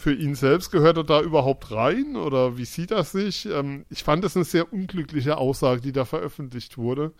[0.00, 3.44] für ihn selbst gehört er da überhaupt rein oder wie sieht er sich?
[3.46, 7.12] Ähm, ich fand das eine sehr unglückliche Aussage, die da veröffentlicht wurde.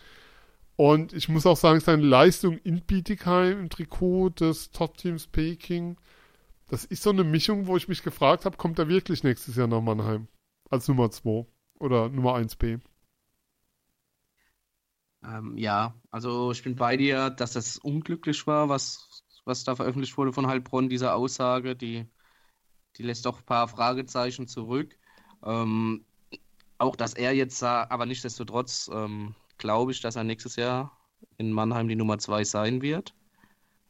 [0.76, 5.98] Und ich muss auch sagen, seine Leistung in Bietigheim im Trikot des Top-Teams Peking,
[6.68, 9.66] das ist so eine Mischung, wo ich mich gefragt habe, kommt er wirklich nächstes Jahr
[9.66, 10.26] nach Mannheim?
[10.70, 11.44] Als Nummer 2
[11.78, 12.80] oder Nummer 1b?
[15.22, 20.16] Ähm, ja, also ich bin bei dir, dass das unglücklich war, was, was da veröffentlicht
[20.16, 22.08] wurde von Heilbronn, diese Aussage, die
[23.00, 24.98] die lässt doch ein paar Fragezeichen zurück.
[25.42, 26.04] Ähm,
[26.76, 30.98] auch, dass er jetzt sah, aber nichtsdestotrotz ähm, glaube ich, dass er nächstes Jahr
[31.38, 33.14] in Mannheim die Nummer 2 sein wird.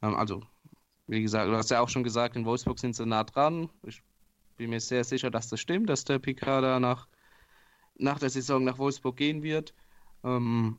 [0.00, 0.42] Ähm, also,
[1.08, 3.68] wie gesagt, du hast ja auch schon gesagt, in Wolfsburg sind sie nah dran.
[3.84, 4.00] Ich
[4.56, 7.08] bin mir sehr sicher, dass das stimmt, dass der Picard da nach,
[7.96, 9.74] nach der Saison nach Wolfsburg gehen wird.
[10.22, 10.78] Ähm,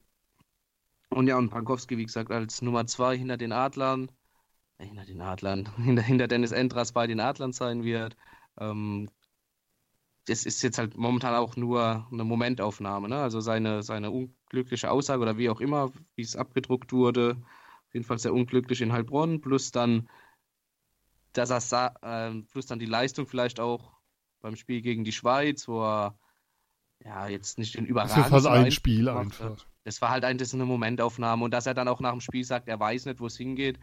[1.09, 4.09] und ja, und Pankowski, wie gesagt, als Nummer 2 hinter den Adlern
[4.83, 8.15] hinter den Adlern, hinter, hinter Dennis Endras bei den Adlern sein wird.
[8.59, 9.09] Ähm,
[10.25, 13.09] das ist jetzt halt momentan auch nur eine Momentaufnahme.
[13.09, 13.17] Ne?
[13.17, 17.37] Also seine, seine unglückliche Aussage oder wie auch immer, wie es abgedruckt wurde,
[17.87, 20.09] auf jeden Fall sehr unglücklich in Heilbronn, plus dann,
[21.33, 23.93] dass er äh, plus dann die Leistung vielleicht auch
[24.41, 26.17] beim Spiel gegen die Schweiz, wo er
[27.03, 28.31] ja jetzt nicht den überragenden.
[28.31, 29.65] Das ist halt ein Spiel einfach.
[29.83, 32.43] Das war halt ein, das eine Momentaufnahme und dass er dann auch nach dem Spiel
[32.43, 33.79] sagt, er weiß nicht, wo es hingeht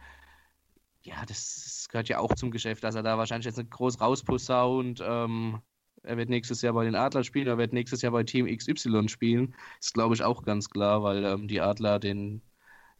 [1.01, 5.01] ja, das gehört ja auch zum Geschäft, dass er da wahrscheinlich jetzt nicht groß rausposaunt.
[5.03, 5.61] Ähm,
[6.03, 9.09] er wird nächstes Jahr bei den Adlern spielen, er wird nächstes Jahr bei Team XY
[9.09, 9.55] spielen.
[9.79, 12.41] Ist, glaube ich, auch ganz klar, weil ähm, die Adler den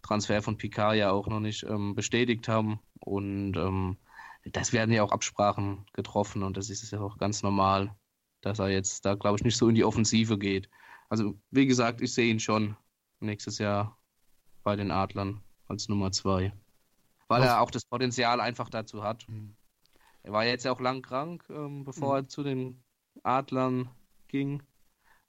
[0.02, 2.80] Transfer von Picard ja auch noch nicht ähm, bestätigt haben.
[3.00, 3.98] Und ähm,
[4.46, 7.96] das werden ja auch Absprachen getroffen und das ist ja auch ganz normal,
[8.42, 10.70] dass er jetzt da, glaube ich, nicht so in die Offensive geht.
[11.10, 12.76] Also, wie gesagt, ich sehe ihn schon
[13.20, 13.98] nächstes Jahr
[14.64, 16.54] bei den Adlern als Nummer zwei
[17.30, 19.26] weil er auch das Potenzial einfach dazu hat.
[19.30, 19.56] Mhm.
[20.24, 22.26] Er war jetzt ja auch lang krank, ähm, bevor mhm.
[22.26, 22.84] er zu den
[23.24, 23.90] Adlern
[24.28, 24.62] ging.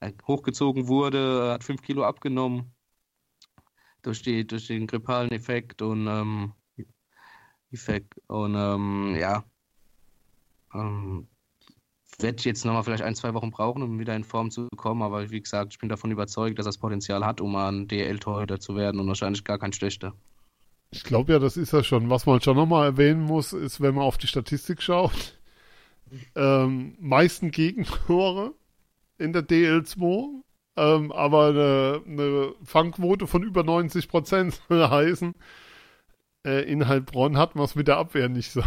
[0.00, 2.74] Er hochgezogen wurde, hat fünf Kilo abgenommen
[4.02, 6.54] durch, die, durch den grippalen Effekt und ähm,
[7.70, 9.44] Effekt und ähm, ja,
[10.74, 11.28] ähm,
[12.18, 15.30] werde jetzt nochmal vielleicht ein, zwei Wochen brauchen, um wieder in Form zu kommen, aber
[15.30, 18.74] wie gesagt, ich bin davon überzeugt, dass er das Potenzial hat, um ein DL-Torhüter zu
[18.74, 20.14] werden und wahrscheinlich gar kein schlechter.
[20.92, 22.10] Ich glaube ja, das ist ja schon.
[22.10, 25.38] Was man schon nochmal erwähnen muss, ist, wenn man auf die Statistik schaut,
[26.34, 28.54] ähm, meisten Gegentore
[29.18, 30.42] in der DL2,
[30.76, 35.34] ähm, aber eine, eine, Fangquote von über 90 Prozent heißen,
[36.44, 38.62] äh, in Heilbronn hat man es mit der Abwehr nicht so.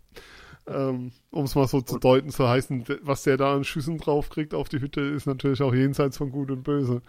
[0.66, 4.52] ähm, um es mal so zu deuten, zu heißen, was der da an Schüssen draufkriegt
[4.52, 7.02] auf die Hütte, ist natürlich auch jenseits von Gut und Böse.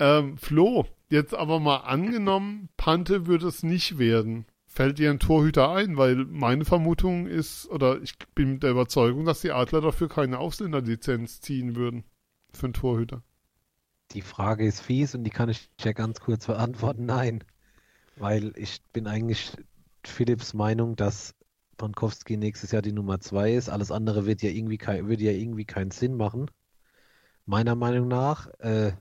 [0.00, 4.46] Ähm, Flo, jetzt aber mal angenommen, Pante würde es nicht werden.
[4.64, 5.98] Fällt dir ein Torhüter ein?
[5.98, 11.42] Weil meine Vermutung ist, oder ich bin der Überzeugung, dass die Adler dafür keine Ausländerlizenz
[11.42, 12.04] ziehen würden.
[12.52, 13.22] Für einen Torhüter.
[14.12, 17.04] Die Frage ist fies und die kann ich ja ganz kurz beantworten.
[17.04, 17.44] Nein,
[18.16, 19.52] weil ich bin eigentlich
[20.04, 21.34] Philipps Meinung, dass
[21.76, 23.68] Pankowski nächstes Jahr die Nummer 2 ist.
[23.68, 26.50] Alles andere wird ja irgendwie kein, würde ja irgendwie keinen Sinn machen.
[27.44, 28.48] Meiner Meinung nach.
[28.58, 28.92] Äh,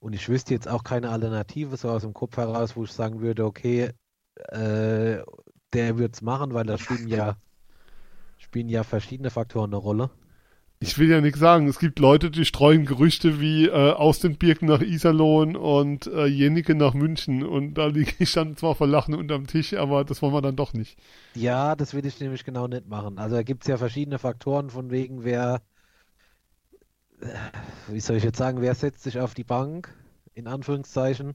[0.00, 3.20] und ich wüsste jetzt auch keine Alternative so aus dem Kopf heraus, wo ich sagen
[3.20, 3.92] würde, okay,
[4.48, 5.18] äh,
[5.72, 7.36] der wird es machen, weil da spielen ja,
[8.38, 10.10] spielen ja verschiedene Faktoren eine Rolle.
[10.82, 11.68] Ich will ja nichts sagen.
[11.68, 16.24] Es gibt Leute, die streuen Gerüchte wie äh, aus den Birken nach Iserlohn und äh,
[16.24, 17.44] Jenike nach München.
[17.44, 20.56] Und da liege ich dann zwar vor Lachen unterm Tisch, aber das wollen wir dann
[20.56, 20.98] doch nicht.
[21.34, 23.18] Ja, das will ich nämlich genau nicht machen.
[23.18, 25.60] Also da gibt es ja verschiedene Faktoren, von wegen wer,
[27.88, 29.92] wie soll ich jetzt sagen, wer setzt sich auf die Bank,
[30.34, 31.34] in Anführungszeichen,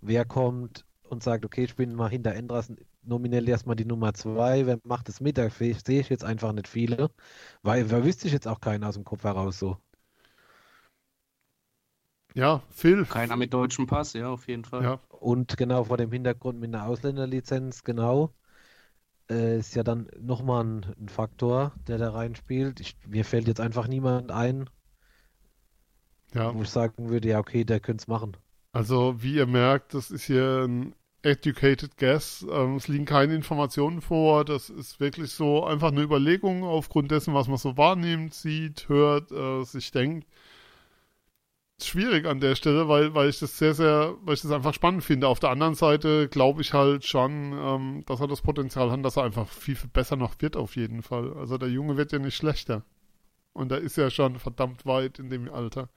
[0.00, 4.66] wer kommt und sagt, okay, ich bin mal hinter Endras nominell erstmal die Nummer zwei.
[4.66, 5.38] Wer macht es mit?
[5.38, 7.10] Da sehe ich jetzt einfach nicht viele,
[7.62, 9.76] weil da wüsste ich jetzt auch keinen aus dem Kopf heraus so.
[12.34, 13.04] Ja, Phil.
[13.04, 14.82] Keiner mit deutschem Pass, ja, auf jeden Fall.
[14.82, 15.00] Ja.
[15.08, 18.32] Und genau vor dem Hintergrund mit einer Ausländerlizenz, genau,
[19.30, 22.80] äh, ist ja dann nochmal ein, ein Faktor, der da reinspielt.
[22.80, 24.68] Ich, mir fällt jetzt einfach niemand ein,
[26.34, 26.54] Ja.
[26.54, 28.36] wo ich sagen würde, ja, okay, der könnte es machen.
[28.72, 30.94] Also, wie ihr merkt, das ist hier ein
[31.24, 32.46] educated guess.
[32.50, 34.44] Ähm, es liegen keine Informationen vor.
[34.44, 39.32] Das ist wirklich so einfach eine Überlegung aufgrund dessen, was man so wahrnimmt, sieht, hört,
[39.32, 40.26] äh, sich denkt.
[41.82, 45.02] Schwierig an der Stelle, weil, weil ich das sehr, sehr, weil ich das einfach spannend
[45.02, 45.26] finde.
[45.28, 49.16] Auf der anderen Seite glaube ich halt schon, ähm, dass er das Potenzial hat, dass
[49.16, 51.32] er einfach viel, viel besser noch wird, auf jeden Fall.
[51.34, 52.84] Also der Junge wird ja nicht schlechter.
[53.52, 55.88] Und er ist ja schon verdammt weit in dem Alter.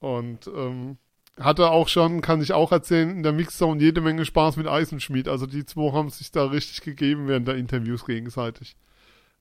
[0.00, 0.98] Und ähm,
[1.38, 5.28] hatte auch schon, kann ich auch erzählen, in der Mixzone jede Menge Spaß mit Eisenschmied.
[5.28, 8.76] Also die zwei haben sich da richtig gegeben während der Interviews gegenseitig.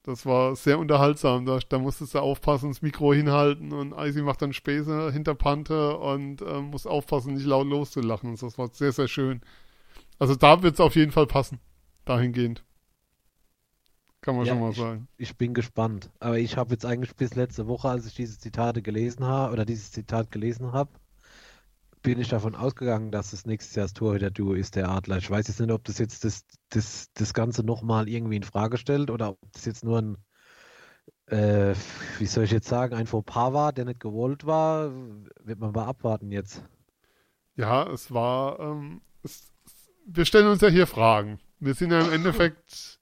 [0.04, 1.46] Das war sehr unterhaltsam.
[1.46, 5.98] Da, da musstest du aufpassen, das Mikro hinhalten und Eisi macht dann Späße hinter Pante
[5.98, 8.36] und äh, muss aufpassen, nicht laut loszulachen.
[8.36, 9.42] Das war sehr, sehr schön.
[10.20, 11.60] Also da wird es auf jeden Fall passen.
[12.06, 12.64] Dahingehend.
[14.26, 15.08] Kann man Ja, schon mal ich- sagen.
[15.18, 16.10] Ich bin gespannt.
[16.20, 19.66] Aber ich habe jetzt eigentlich bis letzte Woche, als ich diese Zitate gelesen habe, oder
[19.66, 20.90] dieses Zitat gelesen habe,
[22.02, 25.18] bin ich davon ausgegangen, dass es nächstes Jahr das Torhüter-Duo ist, der Adler.
[25.20, 28.78] Ich weiß jetzt nicht, ob das jetzt das, das, das Ganze nochmal irgendwie in Frage
[28.78, 30.18] stellt oder ob das jetzt nur ein,
[31.28, 31.76] äh,
[32.20, 34.92] wie soll ich jetzt sagen, ein Fauxpas war, der nicht gewollt war.
[35.44, 36.64] Wird man mal abwarten jetzt.
[37.56, 39.52] Ja, es war, ähm, es,
[40.08, 41.40] wir stellen uns ja hier Fragen.
[41.60, 43.00] Wir sind ja im Endeffekt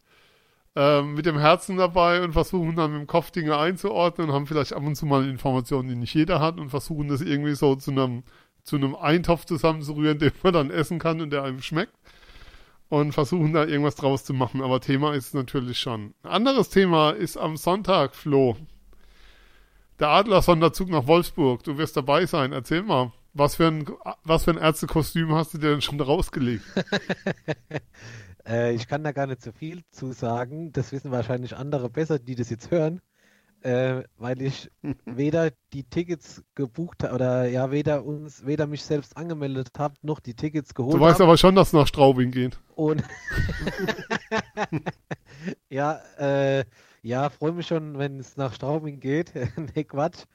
[0.75, 4.47] ähm, mit dem Herzen dabei und versuchen dann mit dem Kopf Dinge einzuordnen und haben
[4.47, 7.75] vielleicht ab und zu mal Informationen, die nicht jeder hat und versuchen das irgendwie so
[7.75, 8.23] zu einem,
[8.63, 11.93] zu einem Eintopf zusammenzurühren, den man dann essen kann und der einem schmeckt.
[12.89, 14.61] Und versuchen da irgendwas draus zu machen.
[14.61, 16.13] Aber Thema ist natürlich schon.
[16.21, 18.55] Ein anderes Thema ist am Sonntag, Flo.
[19.99, 21.63] Der Adler-Sonderzug nach Wolfsburg.
[21.63, 22.51] Du wirst dabei sein.
[22.51, 23.11] Erzähl mal.
[23.33, 23.89] Was für ein,
[24.23, 26.63] was für ein Ärztekostüm hast du dir denn schon rausgelegt?
[28.47, 30.71] Äh, ich kann da gar nicht so viel zu sagen.
[30.71, 33.01] Das wissen wahrscheinlich andere besser, die das jetzt hören.
[33.61, 34.69] Äh, weil ich
[35.05, 40.19] weder die Tickets gebucht habe oder ja, weder uns, weder mich selbst angemeldet habe, noch
[40.19, 41.29] die Tickets geholt Du weißt habe.
[41.29, 42.59] aber schon, dass es nach Straubing geht.
[42.75, 43.03] Und
[45.69, 46.65] ja, äh,
[47.01, 49.33] ja, freue mich schon, wenn es nach Straubing geht.
[49.75, 50.25] nee, Quatsch.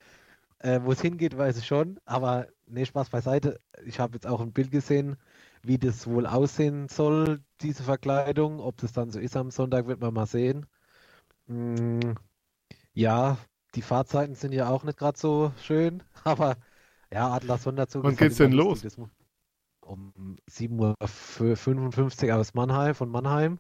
[0.61, 2.01] Äh, Wo es hingeht, weiß ich schon.
[2.05, 3.61] Aber nee, Spaß beiseite.
[3.85, 5.17] Ich habe jetzt auch ein Bild gesehen,
[5.63, 8.61] wie das wohl aussehen soll, diese Verkleidung.
[8.61, 10.67] Ob das dann so ist am Sonntag, wird man mal sehen.
[11.47, 12.13] Mm,
[12.95, 13.39] ja,
[13.75, 16.57] die Fahrzeiten sind ja auch nicht gerade so schön, aber
[17.13, 18.85] ja, Adler Sonderzug Wann halt geht's denn los?
[19.81, 23.59] Um 7.55 Uhr aus Mannheim, von Mannheim.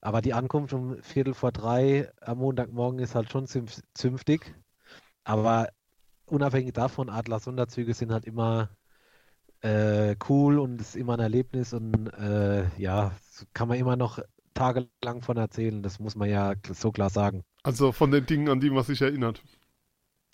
[0.00, 4.54] Aber die Ankunft um Viertel vor drei am Montagmorgen ist halt schon zünf- zünftig.
[5.24, 5.68] Aber
[6.26, 8.70] unabhängig davon, Adler Sonderzüge sind halt immer
[9.62, 13.12] äh, cool und es ist immer ein Erlebnis und äh, ja,
[13.54, 14.18] kann man immer noch
[14.54, 15.82] tagelang von erzählen.
[15.82, 17.42] Das muss man ja so klar sagen.
[17.62, 19.42] Also von den Dingen, an die man sich erinnert.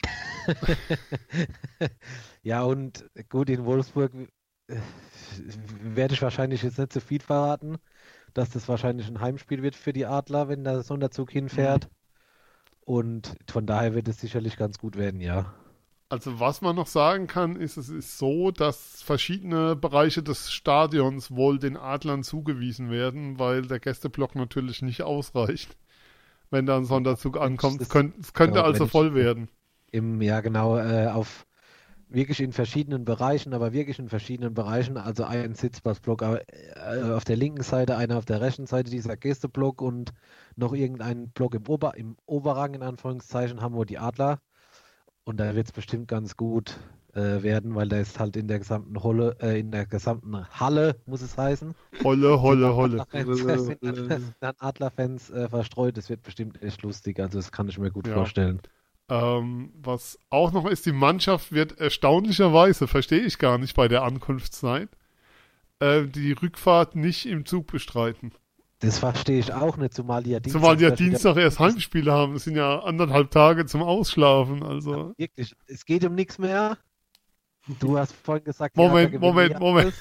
[2.43, 4.13] Ja, und gut, in Wolfsburg
[4.69, 4.77] äh,
[5.83, 7.77] werde ich wahrscheinlich jetzt nicht so viel verraten,
[8.33, 11.91] dass das wahrscheinlich ein Heimspiel wird für die Adler, wenn der Sonderzug hinfährt.
[12.87, 15.53] Und von daher wird es sicherlich ganz gut werden, ja.
[16.11, 21.31] Also was man noch sagen kann, ist, es ist so, dass verschiedene Bereiche des Stadions
[21.31, 25.77] wohl den Adlern zugewiesen werden, weil der Gästeblock natürlich nicht ausreicht,
[26.51, 27.83] wenn da ein Sonderzug ankommt.
[27.83, 29.51] Es könnte, es könnte genau, also voll werden.
[29.91, 31.47] Im, ja, genau, äh, auf
[32.09, 34.97] wirklich in verschiedenen Bereichen, aber wirklich in verschiedenen Bereichen.
[34.97, 36.43] Also ein Sitzplatzblock äh,
[37.13, 40.15] auf der linken Seite, einer auf der rechten Seite, dieser Gästeblock und
[40.57, 44.41] noch irgendein Block im, Ober, im Oberrang, in Anführungszeichen, haben wir die Adler.
[45.29, 46.79] Und da wird es bestimmt ganz gut.
[47.15, 50.97] äh, werden, weil da ist halt in der gesamten Holle, äh, in der gesamten Halle,
[51.07, 51.75] muss es heißen.
[52.05, 53.05] Holle, Holle, Holle.
[54.41, 55.97] Dann Adlerfans äh, verstreut.
[55.97, 57.19] Das wird bestimmt echt lustig.
[57.21, 58.15] Also das kann ich mir gut Ja.
[58.15, 58.61] vorstellen.
[59.11, 64.03] Ähm, was auch noch ist, die Mannschaft wird erstaunlicherweise, verstehe ich gar nicht bei der
[64.03, 64.91] Ankunftszeit,
[65.81, 68.33] äh, die Rückfahrt nicht im Zug bestreiten.
[68.81, 70.61] Das verstehe ich auch nicht, zumal die ja Dienstag.
[70.61, 72.35] Zumal die ja Dienstag erst Heimspiele haben.
[72.35, 74.63] Das sind ja anderthalb Tage zum Ausschlafen.
[74.63, 76.79] Also, Wirklich, es geht um nichts mehr.
[77.81, 79.95] Du hast vorhin gesagt, Moment, Moment, Moment.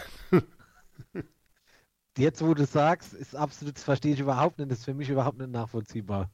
[2.17, 5.09] Jetzt, wo du sagst, ist absolut, das verstehe ich überhaupt nicht, das ist für mich
[5.09, 6.29] überhaupt nicht nachvollziehbar.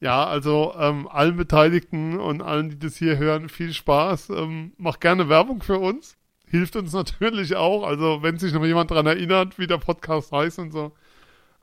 [0.00, 4.30] ja, also ähm, allen Beteiligten und allen, die das hier hören, viel Spaß.
[4.30, 6.17] Ähm, macht gerne Werbung für uns.
[6.50, 7.84] Hilft uns natürlich auch.
[7.84, 10.92] Also, wenn sich noch jemand dran erinnert, wie der Podcast heißt und so.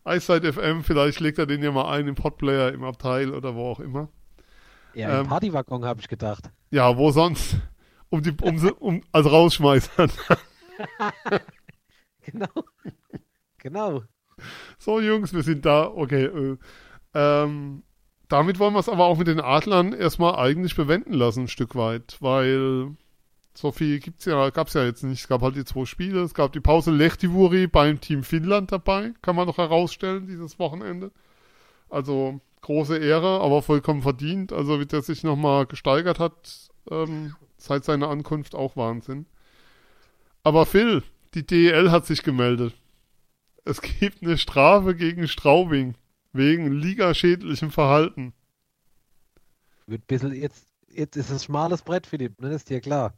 [0.05, 3.71] Eyesight FM, vielleicht legt er den ja mal ein im Podplayer, im Abteil oder wo
[3.71, 4.09] auch immer.
[4.93, 6.51] Ja, Ähm, im Partywaggon habe ich gedacht.
[6.69, 7.57] Ja, wo sonst?
[8.09, 10.11] Um die, um, um als Rausschmeißern.
[12.21, 12.47] Genau.
[13.59, 14.03] genau.
[14.79, 15.87] So, Jungs, wir sind da.
[15.87, 16.25] Okay.
[16.25, 16.57] Äh,
[17.13, 17.83] ähm,
[18.27, 21.75] damit wollen wir es aber auch mit den Adlern erstmal eigentlich bewenden lassen, ein Stück
[21.75, 22.95] weit, weil
[23.57, 25.21] so viel gibt's ja, gab's ja jetzt nicht.
[25.21, 26.21] Es gab halt die zwei Spiele.
[26.21, 31.11] Es gab die Pause Lehtivuri beim Team Finnland dabei, kann man noch herausstellen, dieses Wochenende.
[31.89, 34.51] Also große Ehre, aber vollkommen verdient.
[34.51, 39.25] Also wie der sich nochmal gesteigert hat ähm, seit seiner Ankunft, auch Wahnsinn.
[40.43, 42.75] Aber Phil, die DEL hat sich gemeldet.
[43.63, 45.95] Es gibt eine Strafe gegen Straubing
[46.33, 48.33] wegen ligaschädlichem Verhalten.
[49.87, 52.49] Wird bisschen, jetzt, jetzt ist es schmales Brett, Philipp, ne?
[52.53, 53.13] Ist dir klar.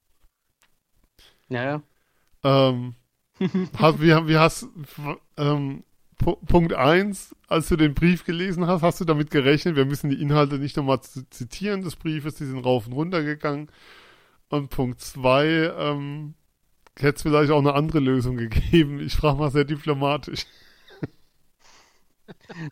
[1.49, 1.81] Ja, ja.
[2.43, 2.95] Ähm,
[3.77, 4.67] hast, wie, wie hast,
[5.37, 5.83] ähm,
[6.21, 10.09] Pu- Punkt 1, als du den Brief gelesen hast, hast du damit gerechnet, wir müssen
[10.09, 13.69] die Inhalte nicht nochmal zitieren des Briefes, die sind rauf und runter gegangen.
[14.49, 15.45] Und Punkt 2,
[15.77, 16.35] ähm,
[16.99, 18.99] hätte es vielleicht auch eine andere Lösung gegeben.
[19.01, 20.45] Ich frage mal sehr diplomatisch.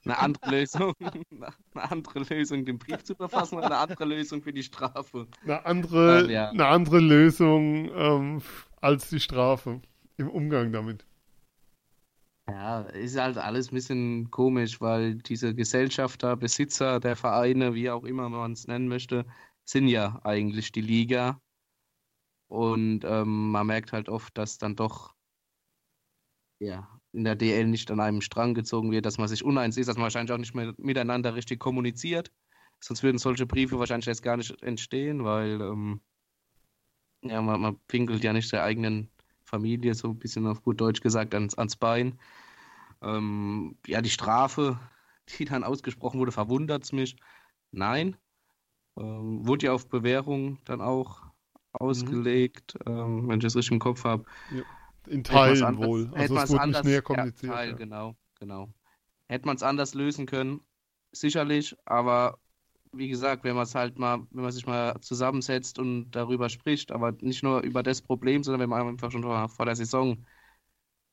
[0.04, 0.94] Eine andere Lösung.
[1.02, 5.28] Eine andere Lösung, den Brief zu verfassen oder eine andere Lösung für die Strafe.
[5.44, 6.50] Eine andere, ja.
[6.50, 8.41] eine andere Lösung ähm,
[8.82, 9.82] als die Strafe
[10.18, 11.06] im Umgang damit.
[12.48, 18.04] Ja, ist halt alles ein bisschen komisch, weil diese Gesellschafter, Besitzer der Vereine, wie auch
[18.04, 19.26] immer man es nennen möchte,
[19.63, 21.41] sind ja eigentlich die Liga.
[22.48, 25.15] Und ähm, man merkt halt oft, dass dann doch
[26.60, 29.88] ja, in der DL nicht an einem Strang gezogen wird, dass man sich uneins ist,
[29.88, 32.32] dass man wahrscheinlich auch nicht mehr miteinander richtig kommuniziert.
[32.80, 36.01] Sonst würden solche Briefe wahrscheinlich jetzt gar nicht entstehen, weil ähm,
[37.21, 39.10] ja, man, man pinkelt ja nicht der eigenen
[39.45, 42.19] Familie, so ein bisschen auf gut Deutsch gesagt, ans, ans Bein.
[43.01, 44.80] Ähm, ja, die Strafe,
[45.38, 47.15] die dann ausgesprochen wurde, verwundert es mich.
[47.71, 48.17] Nein.
[48.97, 51.21] Ähm, wurde ja auf Bewährung dann auch
[51.73, 54.25] ausgelegt, ähm, wenn ich es richtig im Kopf habe.
[55.08, 56.08] In Teilen anders- wohl.
[56.10, 57.52] hätte Also es wurde anders- nicht näher ja, kommuniziert.
[57.54, 57.76] Teil, ja.
[57.76, 58.74] genau, genau.
[59.28, 60.62] Hätte man es anders lösen können,
[61.12, 62.38] sicherlich, aber
[62.91, 66.91] wie gesagt, wenn man es halt mal, wenn man sich mal zusammensetzt und darüber spricht,
[66.91, 70.26] aber nicht nur über das Problem, sondern wenn man einfach schon vor vor der Saison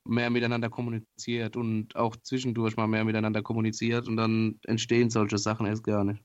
[0.05, 5.67] mehr miteinander kommuniziert und auch zwischendurch mal mehr miteinander kommuniziert und dann entstehen solche Sachen
[5.67, 6.23] erst gar nicht.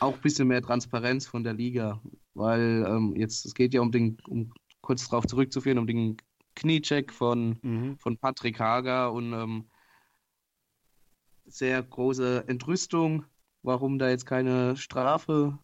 [0.00, 2.00] Auch ein bisschen mehr Transparenz von der Liga,
[2.34, 4.52] weil ähm, jetzt, es geht ja um den, um
[4.84, 6.16] kurz darauf zurückzuführen, um den
[6.54, 7.96] Kniecheck von, Mhm.
[7.98, 9.64] von Patrick Hager und ähm,
[11.46, 13.24] sehr große Entrüstung,
[13.62, 15.58] warum da jetzt keine Strafe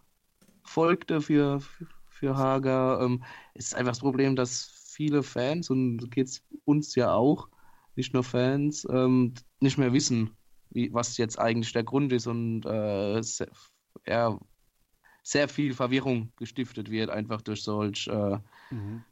[0.65, 1.61] folgte für,
[2.09, 3.01] für Hager.
[3.03, 3.23] Ähm,
[3.55, 7.49] es ist einfach das Problem, dass viele Fans, und so geht's uns ja auch,
[7.97, 10.37] nicht nur Fans, ähm, nicht mehr wissen,
[10.71, 13.49] wie, was jetzt eigentlich der Grund ist und äh, sehr,
[14.07, 14.39] ja,
[15.23, 18.39] sehr viel Verwirrung gestiftet wird, einfach durch solch, äh,
[18.71, 19.05] Mhm.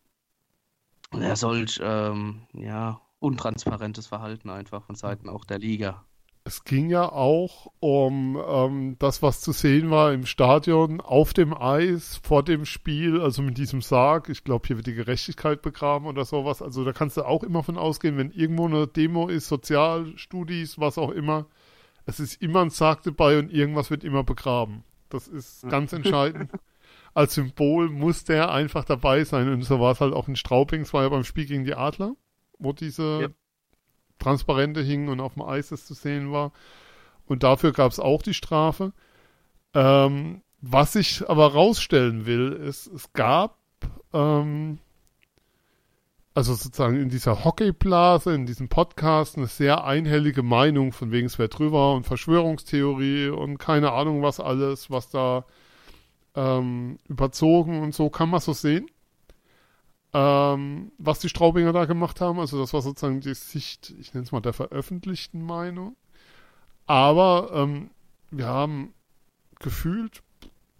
[1.14, 6.04] Ja, solch ähm, ja, untransparentes Verhalten einfach von Seiten auch der Liga.
[6.44, 11.52] Es ging ja auch um ähm, das, was zu sehen war im Stadion, auf dem
[11.52, 14.30] Eis, vor dem Spiel, also mit diesem Sarg.
[14.30, 16.62] Ich glaube, hier wird die Gerechtigkeit begraben oder sowas.
[16.62, 20.96] Also da kannst du auch immer von ausgehen, wenn irgendwo eine Demo ist, Sozialstudis, was
[20.96, 21.46] auch immer.
[22.06, 24.84] Es ist immer ein Sarg dabei und irgendwas wird immer begraben.
[25.10, 26.50] Das ist ganz entscheidend.
[27.18, 29.48] Als Symbol muss der einfach dabei sein.
[29.48, 30.82] Und so war es halt auch in Straubing.
[30.82, 32.14] Es war ja beim Spiel gegen die Adler,
[32.60, 33.28] wo diese Ja.
[34.20, 36.52] Transparente hingen und auf dem Eis das zu sehen war.
[37.26, 38.92] Und dafür gab es auch die Strafe.
[39.74, 43.58] Ähm, was ich aber rausstellen will, ist, es gab,
[44.12, 44.78] ähm,
[46.34, 51.36] also sozusagen in dieser Hockeyblase, in diesem Podcast, eine sehr einhellige Meinung von wegen es
[51.40, 55.44] wäre drüber und Verschwörungstheorie und keine Ahnung was alles, was da
[56.38, 58.86] ähm, überzogen und so, kann man so sehen.
[60.14, 64.24] Ähm, was die Straubinger da gemacht haben, also das war sozusagen die Sicht, ich nenne
[64.24, 65.96] es mal der veröffentlichten Meinung.
[66.86, 67.90] Aber ähm,
[68.30, 68.94] wir haben
[69.58, 70.22] gefühlt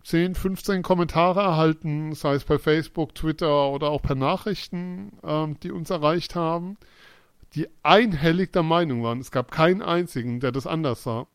[0.05, 5.73] 10, 15 Kommentare erhalten, sei es bei Facebook, Twitter oder auch per Nachrichten, ähm, die
[5.73, 6.79] uns erreicht haben,
[7.55, 9.21] die einhellig der Meinung waren.
[9.21, 11.27] Es gab keinen einzigen, der das anders sah.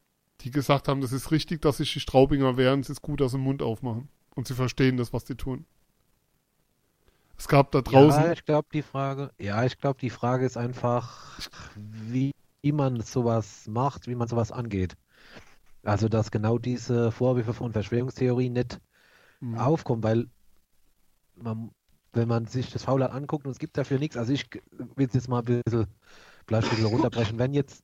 [0.43, 3.31] Die gesagt haben, das ist richtig, dass sich die Straubinger wehren, es ist gut, dass
[3.31, 4.09] sie den Mund aufmachen.
[4.35, 5.65] Und sie verstehen das, was sie tun.
[7.37, 8.23] Es gab da draußen.
[8.23, 11.39] Ja, ich glaube, die Frage, ja, ich glaube, die Frage ist einfach,
[11.75, 12.31] wie,
[12.61, 14.95] wie man sowas macht, wie man sowas angeht.
[15.83, 18.79] Also, dass genau diese Vorwürfe von Verschwörungstheorie nicht
[19.41, 19.57] Mhm.
[19.57, 20.27] aufkommen, weil
[21.35, 21.71] man,
[22.13, 24.49] wenn man sich das Foul anguckt und es gibt dafür nichts, also ich
[24.95, 25.87] will es jetzt mal ein bisschen,
[26.47, 27.83] vielleicht ein bisschen runterbrechen, wenn jetzt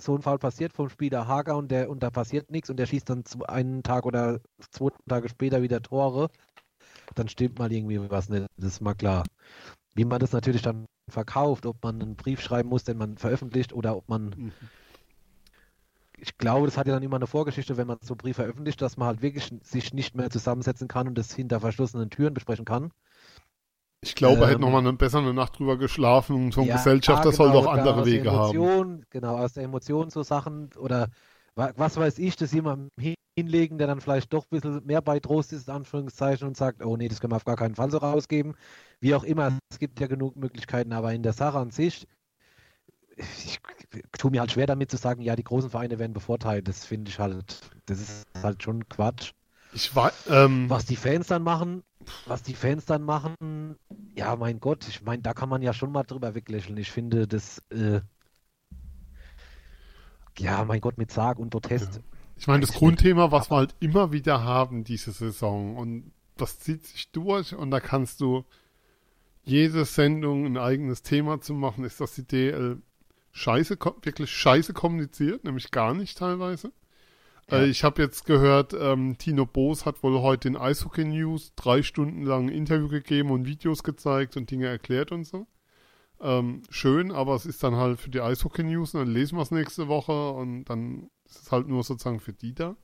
[0.00, 2.86] so ein Foul passiert vom Spieler Hager und der und da passiert nichts und der
[2.86, 4.40] schießt dann zu- einen Tag oder
[4.70, 6.30] zwei Tage später wieder Tore,
[7.14, 9.24] dann stimmt mal irgendwie was nicht, das ist mal klar.
[9.94, 13.72] Wie man das natürlich dann verkauft, ob man einen Brief schreiben muss, den man veröffentlicht
[13.74, 14.70] oder ob man Mhm.
[16.16, 18.80] ich glaube, das hat ja dann immer eine Vorgeschichte, wenn man so einen Brief veröffentlicht,
[18.82, 22.64] dass man halt wirklich sich nicht mehr zusammensetzen kann und das hinter verschlossenen Türen besprechen
[22.66, 22.92] kann.
[24.02, 26.68] Ich glaube, er hätte Ähm, noch mal eine bessere Nacht drüber geschlafen und so eine
[26.68, 28.70] Ja, Gesellschaft, das genau, soll doch andere aus Wege der haben.
[28.70, 31.08] Emotion, Genau, aus der Emotion so Sachen oder
[31.54, 32.90] wa- was weiß ich, das jemandem
[33.36, 36.84] hinlegen, der dann vielleicht doch ein bisschen mehr bei Trost ist, in Anführungszeichen, und sagt,
[36.84, 38.54] oh nee, das können wir auf gar keinen Fall so rausgeben.
[39.00, 42.06] Wie auch immer, es gibt ja genug Möglichkeiten, aber in der Sache an sich,
[43.16, 43.60] ich
[44.18, 46.68] tue mir halt schwer damit zu sagen, ja, die großen Vereine werden bevorteilt.
[46.68, 49.32] Das finde ich halt, das ist halt schon Quatsch.
[49.72, 51.82] Ich war, ähm, Was die Fans dann machen,
[52.26, 53.76] was die Fans dann machen,
[54.14, 56.76] ja, mein Gott, ich meine, da kann man ja schon mal drüber weglächeln.
[56.78, 58.00] Ich finde das, äh,
[60.38, 62.00] ja, mein Gott, mit Sarg und Protest.
[62.36, 66.86] Ich meine, das Grundthema, was wir halt immer wieder haben diese Saison und das zieht
[66.86, 68.44] sich durch und da kannst du
[69.44, 72.80] jede Sendung ein eigenes Thema zu machen, ist, dass die DL
[73.32, 76.72] scheiße, wirklich scheiße kommuniziert, nämlich gar nicht teilweise.
[77.50, 77.58] Ja.
[77.58, 81.82] Äh, ich habe jetzt gehört, ähm, Tino Boos hat wohl heute in Eishockey News drei
[81.82, 85.46] Stunden lang ein Interview gegeben und Videos gezeigt und Dinge erklärt und so.
[86.20, 89.42] Ähm, schön, aber es ist dann halt für die Eishockey News und dann lesen wir
[89.42, 92.76] es nächste Woche und dann ist es halt nur sozusagen für die da.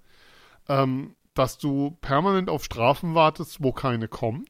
[0.68, 4.46] Ähm, dass du permanent auf Strafen wartest, wo keine kommen.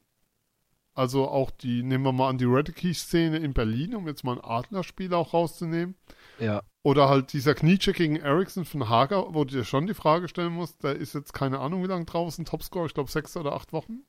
[0.93, 4.43] Also auch die, nehmen wir mal an die Redicky-Szene in Berlin, um jetzt mal ein
[4.43, 5.95] Adlerspiel auch rauszunehmen.
[6.39, 10.29] Ja, Oder halt dieser Kniecheck gegen Ericsson von Hager, wo du dir schon die Frage
[10.29, 13.51] stellen musst, der ist jetzt keine Ahnung wie lange draußen, Topscore, ich glaube sechs oder
[13.51, 14.05] acht Wochen.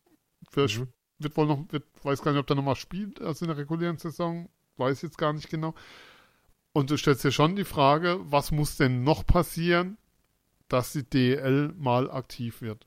[0.49, 0.87] Für, Mhm.
[1.18, 3.99] Wird wohl noch, wird, weiß gar nicht, ob der nochmal spielt, also in der regulären
[3.99, 5.74] Saison, weiß jetzt gar nicht genau.
[6.72, 9.99] Und du stellst dir schon die Frage, was muss denn noch passieren,
[10.68, 12.87] dass die DL mal aktiv wird?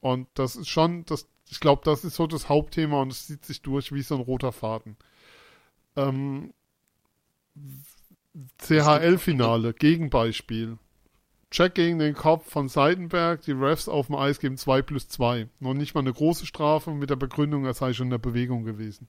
[0.00, 3.44] Und das ist schon, das, ich glaube, das ist so das Hauptthema und es zieht
[3.44, 4.96] sich durch wie so ein roter Faden.
[5.94, 6.52] Ähm,
[8.58, 10.78] CHL-Finale, Gegenbeispiel.
[11.50, 15.48] Check gegen den Kopf von Seidenberg, die Refs auf dem Eis geben 2 plus 2.
[15.60, 18.64] Noch nicht mal eine große Strafe mit der Begründung, er sei schon in der Bewegung
[18.64, 19.08] gewesen.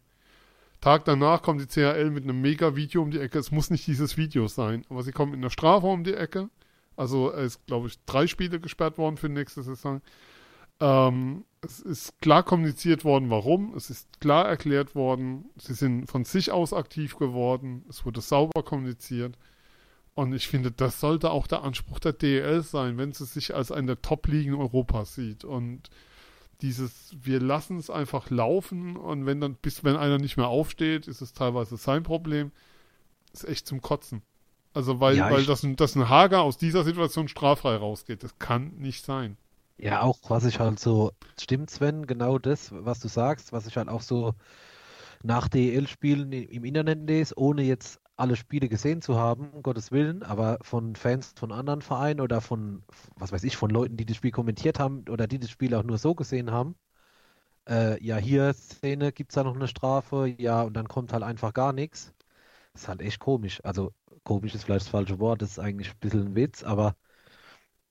[0.80, 3.39] Tag danach kommt die CHL mit einem Mega-Video um die Ecke.
[3.39, 6.49] Es muss nicht dieses Video sein, aber sie kommen in der Strafe um die Ecke.
[6.95, 10.01] Also er ist, glaube ich, drei Spiele gesperrt worden für nächste Saison.
[10.80, 13.73] Ähm, es ist klar kommuniziert worden, warum.
[13.75, 15.45] Es ist klar erklärt worden.
[15.57, 17.83] Sie sind von sich aus aktiv geworden.
[17.89, 19.37] Es wurde sauber kommuniziert.
[20.13, 23.71] Und ich finde, das sollte auch der Anspruch der DEL sein, wenn sie sich als
[23.71, 25.43] eine der Top-Ligen Europas sieht.
[25.43, 25.89] Und
[26.61, 31.07] dieses, wir lassen es einfach laufen und wenn dann, bis wenn einer nicht mehr aufsteht,
[31.07, 32.51] ist es teilweise sein Problem,
[33.31, 34.23] ist echt zum Kotzen.
[34.73, 38.73] Also weil, Ja, weil das, dass ein Hager aus dieser Situation straffrei rausgeht, das kann
[38.77, 39.37] nicht sein.
[39.80, 43.78] Ja, auch was ich halt so, stimmt Sven, genau das, was du sagst, was ich
[43.78, 44.34] halt auch so
[45.23, 50.23] nach DEL-Spielen im Internet lese, ohne jetzt alle Spiele gesehen zu haben, um Gottes Willen,
[50.23, 52.84] aber von Fans von anderen Vereinen oder von,
[53.17, 55.84] was weiß ich, von Leuten, die das Spiel kommentiert haben oder die das Spiel auch
[55.84, 56.75] nur so gesehen haben.
[57.67, 60.28] Äh, ja, hier Szene, gibt es da noch eine Strafe?
[60.38, 62.13] Ja, und dann kommt halt einfach gar nichts.
[62.75, 63.61] Ist halt echt komisch.
[63.65, 66.95] Also, komisch ist vielleicht das falsche Wort, das ist eigentlich ein bisschen ein Witz, aber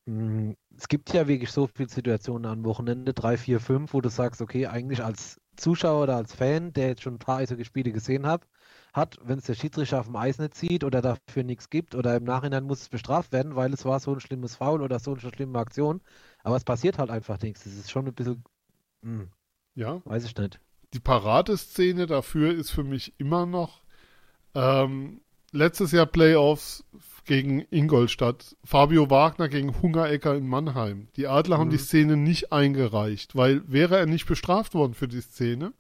[0.06, 4.40] es gibt ja wirklich so viele Situationen am Wochenende, drei, vier, fünf, wo du sagst,
[4.40, 8.46] okay, eigentlich als Zuschauer oder als Fan, der jetzt schon ein paar Eishockey-Spiele gesehen hat,
[8.92, 12.16] hat, wenn es der Schiedsrichter auf dem Eis nicht sieht oder dafür nichts gibt oder
[12.16, 15.12] im Nachhinein muss es bestraft werden, weil es war so ein schlimmes Foul oder so
[15.12, 16.00] eine schlimme Aktion.
[16.44, 17.64] Aber es passiert halt einfach nichts.
[17.64, 18.44] Das ist schon ein bisschen,
[19.02, 19.30] hm,
[19.74, 20.60] Ja, weiß ich nicht.
[20.94, 23.82] die Paradeszene dafür ist für mich immer noch
[24.54, 26.84] ähm, letztes Jahr Playoffs
[27.26, 31.08] gegen Ingolstadt, Fabio Wagner gegen Hungerecker in Mannheim.
[31.16, 31.60] Die Adler mhm.
[31.60, 35.72] haben die Szene nicht eingereicht, weil wäre er nicht bestraft worden für die Szene,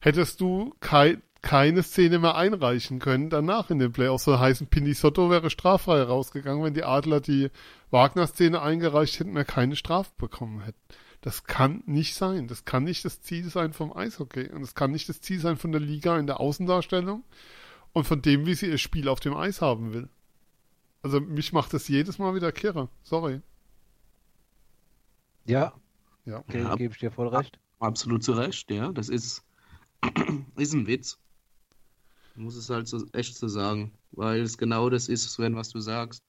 [0.00, 4.24] hättest du kei keine Szene mehr einreichen können danach in den Playoffs.
[4.24, 7.50] So heißen, Soto wäre straffrei rausgegangen, wenn die Adler die
[7.90, 10.78] Wagner-Szene eingereicht hätten, er keine Strafe bekommen hätten.
[11.20, 12.46] Das kann nicht sein.
[12.46, 14.50] Das kann nicht das Ziel sein vom Eishockey.
[14.50, 17.24] Und es kann nicht das Ziel sein von der Liga in der Außendarstellung
[17.92, 20.08] und von dem, wie sie ihr Spiel auf dem Eis haben will.
[21.02, 22.88] Also mich macht das jedes Mal wieder kirre.
[23.02, 23.40] Sorry.
[25.44, 25.72] Ja.
[26.24, 26.38] Ja.
[26.38, 26.76] Okay, ja.
[26.76, 27.58] gebe ich dir voll recht.
[27.80, 28.92] Absolut zu Recht, ja.
[28.92, 29.42] Das ist,
[30.56, 31.18] ist ein Witz.
[32.34, 33.92] Ich muss es halt so echt so sagen.
[34.12, 36.22] Weil es genau das ist, Sven, was du sagst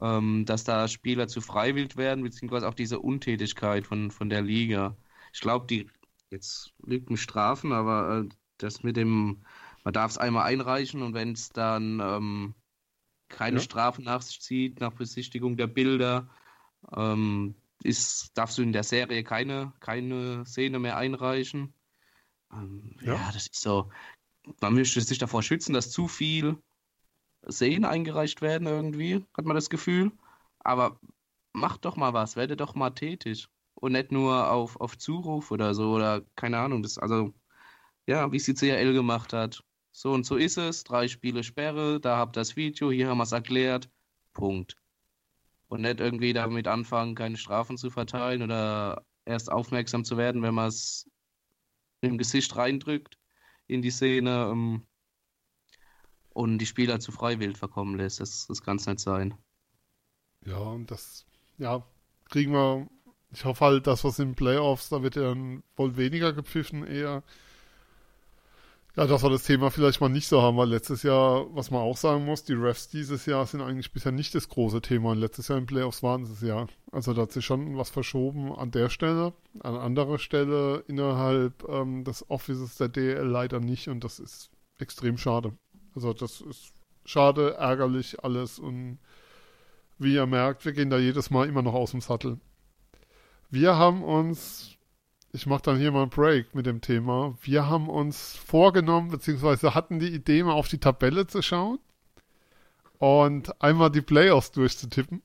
[0.00, 4.96] ähm, dass da Spieler zu freiwillig werden, beziehungsweise auch diese Untätigkeit von, von der Liga.
[5.32, 5.88] Ich glaube, die,
[6.30, 9.42] jetzt liegt mich Strafen, aber äh, das mit dem,
[9.84, 12.54] man darf es einmal einreichen und wenn es dann ähm,
[13.30, 13.62] keine ja.
[13.62, 16.28] Strafen nach sich zieht, nach Besichtigung der Bilder,
[16.94, 21.72] ähm, ist, darfst du in der Serie keine, keine Szene mehr einreichen.
[22.52, 23.14] Ähm, ja.
[23.14, 23.30] ja.
[23.32, 23.90] das ist so.
[24.60, 26.58] Man möchte sich davor schützen, dass zu viel
[27.48, 30.12] Szenen eingereicht werden irgendwie, hat man das Gefühl.
[30.58, 31.00] Aber
[31.52, 33.48] macht doch mal was, werde doch mal tätig.
[33.74, 36.82] Und nicht nur auf, auf Zuruf oder so oder keine Ahnung.
[36.82, 37.32] Das, also,
[38.06, 39.62] ja, wie es die CRL gemacht hat.
[39.92, 40.84] So und so ist es.
[40.84, 43.90] Drei Spiele Sperre, da habt ihr das Video, hier haben wir es erklärt.
[44.32, 44.76] Punkt.
[45.68, 50.54] Und nicht irgendwie damit anfangen, keine Strafen zu verteilen oder erst aufmerksam zu werden, wenn
[50.54, 51.08] man es
[52.00, 53.18] im Gesicht reindrückt
[53.66, 54.48] in die Szene.
[54.50, 54.86] Ähm,
[56.32, 58.20] und die Spieler zu freiwillig verkommen lässt.
[58.20, 59.34] Das, das kann es nicht sein.
[60.46, 61.26] Ja, und das,
[61.58, 61.84] ja,
[62.28, 62.88] kriegen wir.
[63.32, 65.36] Ich hoffe halt, dass was in Playoffs, da wird ja
[65.76, 67.22] wohl weniger gepfiffen, eher.
[69.00, 71.80] Ja, dass wir das Thema vielleicht mal nicht so haben, weil letztes Jahr, was man
[71.80, 75.12] auch sagen muss, die Refs dieses Jahr sind eigentlich bisher nicht das große Thema.
[75.12, 76.66] Und letztes Jahr in Playoffs waren sie es ja.
[76.92, 79.32] Also da hat sich schon was verschoben an der Stelle.
[79.60, 83.88] An anderer Stelle innerhalb ähm, des Offices der DL leider nicht.
[83.88, 85.54] Und das ist extrem schade.
[85.94, 86.74] Also das ist
[87.06, 88.98] schade, ärgerlich alles und
[89.96, 92.38] wie ihr merkt, wir gehen da jedes Mal immer noch aus dem Sattel.
[93.48, 94.76] Wir haben uns,
[95.32, 99.74] ich mache dann hier mal einen Break mit dem Thema, wir haben uns vorgenommen, beziehungsweise
[99.74, 101.78] hatten die Idee, mal auf die Tabelle zu schauen
[102.98, 105.22] und einmal die Playoffs durchzutippen.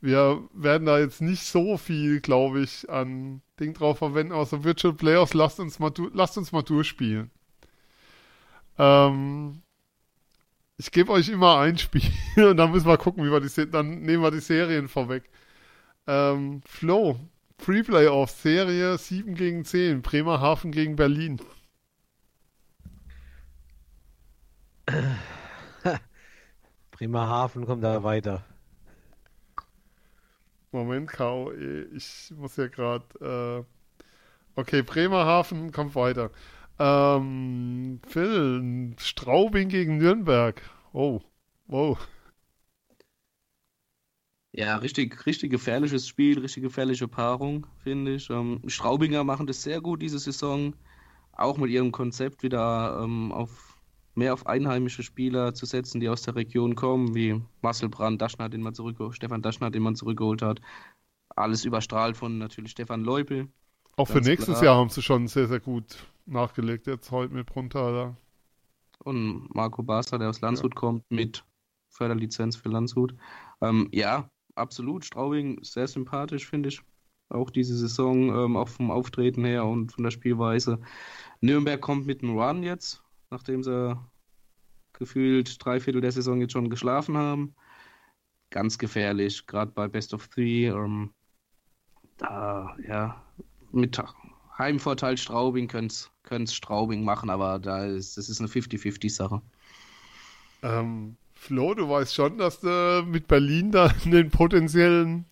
[0.00, 4.94] Wir werden da jetzt nicht so viel, glaube ich, an Ding drauf verwenden, außer Virtual
[4.94, 7.30] Playoffs, lasst uns mal, lasst uns mal durchspielen.
[8.78, 9.62] Ähm,
[10.78, 12.02] ich gebe euch immer ein Spiel
[12.36, 15.24] und dann müssen wir gucken, wie wir die dann nehmen wir die Serien vorweg.
[16.06, 17.20] Ähm, Flo,
[17.62, 21.40] Pre-Playoff Serie 7 gegen 10, Bremerhaven gegen Berlin.
[26.90, 28.44] Bremerhaven kommt da weiter.
[30.72, 31.52] Moment, K.O.
[31.94, 33.04] Ich muss ja gerade.
[33.20, 33.62] Äh...
[34.58, 36.30] Okay, Bremerhaven kommt weiter.
[36.78, 40.62] Ähm, Phil, Straubing gegen Nürnberg.
[40.92, 41.20] Oh,
[41.66, 41.98] wow.
[44.52, 48.30] Ja, richtig, richtig gefährliches Spiel, richtig gefährliche Paarung, finde ich.
[48.30, 50.74] Ähm, Straubinger machen das sehr gut diese Saison.
[51.32, 53.78] Auch mit ihrem Konzept wieder ähm, auf
[54.14, 58.48] mehr auf einheimische Spieler zu setzen, die aus der Region kommen, wie Marcel Brand, Daschner,
[58.48, 60.60] den man zurückgeholt, Stefan Daschner, den man zurückgeholt hat.
[61.36, 63.48] Alles überstrahlt von natürlich Stefan Leupel.
[63.96, 64.64] Auch für nächstes klar.
[64.64, 68.16] Jahr haben sie schon sehr, sehr gut nachgelegt jetzt heute mit Bruntaler.
[69.04, 70.80] Und Marco Basser, der aus Landshut ja.
[70.80, 71.44] kommt, mit
[71.88, 73.14] Förderlizenz für Landshut.
[73.60, 74.28] Ähm, ja,
[74.60, 75.04] absolut.
[75.04, 76.80] Straubing sehr sympathisch, finde ich.
[77.28, 80.80] Auch diese Saison, ähm, auch vom Auftreten her und von der Spielweise.
[81.40, 83.96] Nürnberg kommt mit einem Run jetzt, nachdem sie
[84.92, 87.54] gefühlt drei Viertel der Saison jetzt schon geschlafen haben.
[88.50, 90.66] Ganz gefährlich, gerade bei Best of Three.
[90.66, 91.14] Ähm,
[92.18, 93.22] da, ja,
[93.72, 94.02] mit
[94.58, 95.94] Heimvorteil Straubing könnte
[96.28, 99.40] es Straubing machen, aber da ist, das ist eine 50-50-Sache.
[100.62, 105.24] Ähm, Flo, du weißt schon, dass du mit Berlin da den potenziellen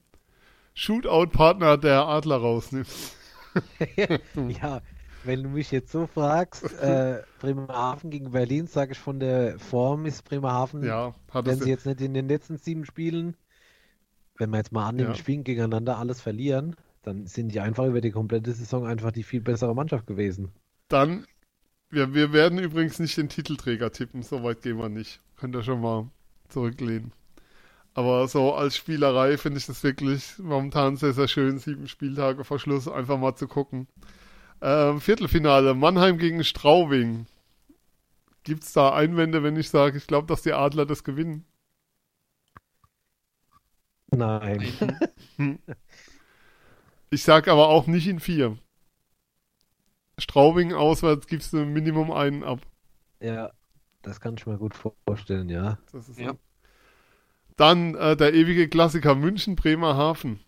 [0.73, 3.15] Shootout-Partner der Adler rausnimmst.
[4.49, 4.81] ja,
[5.25, 10.07] wenn du mich jetzt so fragst, äh, Bremerhaven gegen Berlin, sage ich von der Form
[10.07, 13.37] ist Bremerhaven, ja, wenn sie jetzt nicht in den letzten sieben Spielen,
[14.39, 15.15] wenn wir jetzt mal annehmen, ja.
[15.15, 19.43] Spielen gegeneinander alles verlieren, dann sind die einfach über die komplette Saison einfach die viel
[19.43, 20.53] bessere Mannschaft gewesen.
[20.89, 21.27] Dann,
[21.91, 25.21] wir, wir werden übrigens nicht den Titelträger tippen, so weit gehen wir nicht.
[25.37, 26.11] Könnt ihr schon mal
[26.49, 27.13] zurücklehnen.
[27.95, 32.59] Aber so als Spielerei finde ich das wirklich momentan sehr, sehr schön, sieben Spieltage vor
[32.59, 33.89] Schluss einfach mal zu gucken.
[34.61, 37.27] Ähm, Viertelfinale, Mannheim gegen Straubing.
[38.45, 41.45] Gibt es da Einwände, wenn ich sage, ich glaube, dass die Adler das gewinnen?
[44.11, 44.73] Nein.
[45.37, 45.61] Hm.
[47.11, 48.59] Ich sage aber auch nicht in vier.
[50.19, 52.61] Straubing auswärts gibst du Minimum einen ab.
[53.21, 53.51] Ja,
[54.03, 54.75] das kann ich mir gut
[55.07, 55.79] vorstellen, ja.
[55.93, 56.35] Das ist Ja.
[57.57, 60.39] Dann äh, der ewige Klassiker München, Bremerhaven.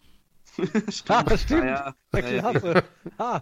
[0.89, 1.11] stimmt.
[1.11, 1.65] Ah, stimmt.
[1.65, 2.51] Ja, ja, ja, ja.
[2.51, 2.85] Klasse.
[3.19, 3.41] ah.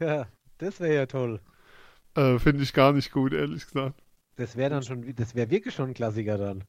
[0.00, 0.26] Ja,
[0.58, 1.40] das wäre ja toll.
[2.14, 4.00] Äh, Finde ich gar nicht gut, ehrlich gesagt.
[4.36, 6.64] Das wäre dann schon, das wäre wirklich schon ein Klassiker dann.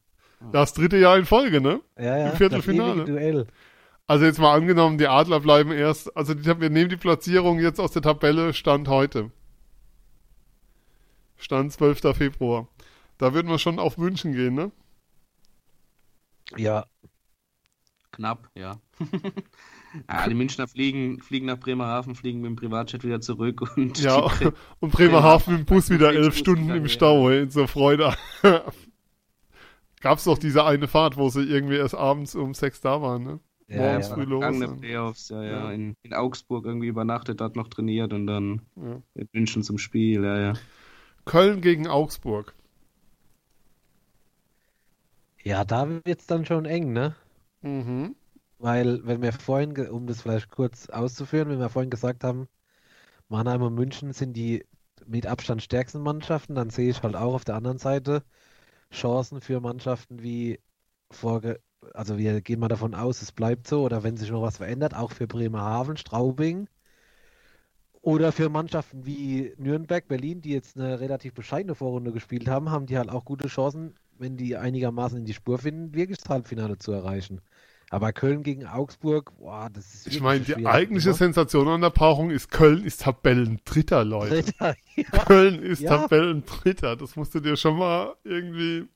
[0.52, 1.82] Das dritte Jahr in Folge, ne?
[1.98, 2.30] Ja, ja.
[2.30, 3.02] Im Viertelfinale.
[3.02, 3.48] Das ewige Duell.
[4.08, 7.80] Also jetzt mal angenommen, die Adler bleiben erst, also die, wir nehmen die Platzierung jetzt
[7.80, 9.32] aus der Tabelle Stand heute.
[11.38, 12.16] Stand 12.
[12.16, 12.68] Februar.
[13.18, 14.72] Da würden wir schon auf München gehen, ne?
[16.56, 16.86] Ja,
[18.16, 18.80] Knapp, ja.
[20.10, 20.28] ja.
[20.28, 24.54] Die Münchner fliegen, fliegen nach Bremerhaven, fliegen mit dem Privatjet wieder zurück und Ja, Bre
[24.80, 26.90] und Bremerhaven mit dem Bus wieder elf Bus Stunden im ja.
[26.90, 28.16] Stau, ey, in so Freude.
[30.02, 33.40] Gab's doch diese eine Fahrt, wo sie irgendwie erst abends um sechs da waren, ne?
[33.68, 34.14] Ja, Morgens ja.
[34.16, 34.44] früh los.
[34.46, 35.72] und- Playoffs, ja, ja, Ja.
[35.72, 39.02] In, in Augsburg irgendwie übernachtet, dort noch trainiert und dann Ja.
[39.14, 40.54] mit München zum Spiel, ja, ja.
[41.26, 42.54] Köln gegen Augsburg.
[45.44, 47.16] Ja, da wird's dann schon eng, ne?
[47.62, 48.16] Mhm.
[48.58, 52.48] Weil, wenn wir vorhin, um das vielleicht kurz auszuführen, wenn wir vorhin gesagt haben,
[53.30, 54.66] Mannheim und München sind die
[55.06, 58.24] mit Abstand stärksten Mannschaften, dann sehe ich halt auch auf der anderen Seite
[58.92, 60.60] Chancen für Mannschaften wie
[61.12, 61.60] vorge,
[61.94, 64.96] also wir gehen mal davon aus, es bleibt so, oder wenn sich noch was verändert,
[64.96, 66.68] auch für Bremerhaven, Straubing
[68.02, 72.86] oder für Mannschaften wie Nürnberg, Berlin, die jetzt eine relativ bescheidene Vorrunde gespielt haben, haben
[72.86, 76.78] die halt auch gute Chancen, wenn die einigermaßen in die Spur finden, wirklich das Halbfinale
[76.78, 77.42] zu erreichen.
[77.90, 81.18] Aber Köln gegen Augsburg, boah, das ist Ich meine, eine die eigentliche Nummer.
[81.18, 84.44] Sensation an der Paarung ist, Köln ist Tabellendritter, Leute.
[84.44, 85.26] Dritter, ja.
[85.26, 86.08] Köln ist Ja.
[86.08, 86.96] Tabellendritter.
[86.96, 88.88] Das musst du dir schon mal irgendwie.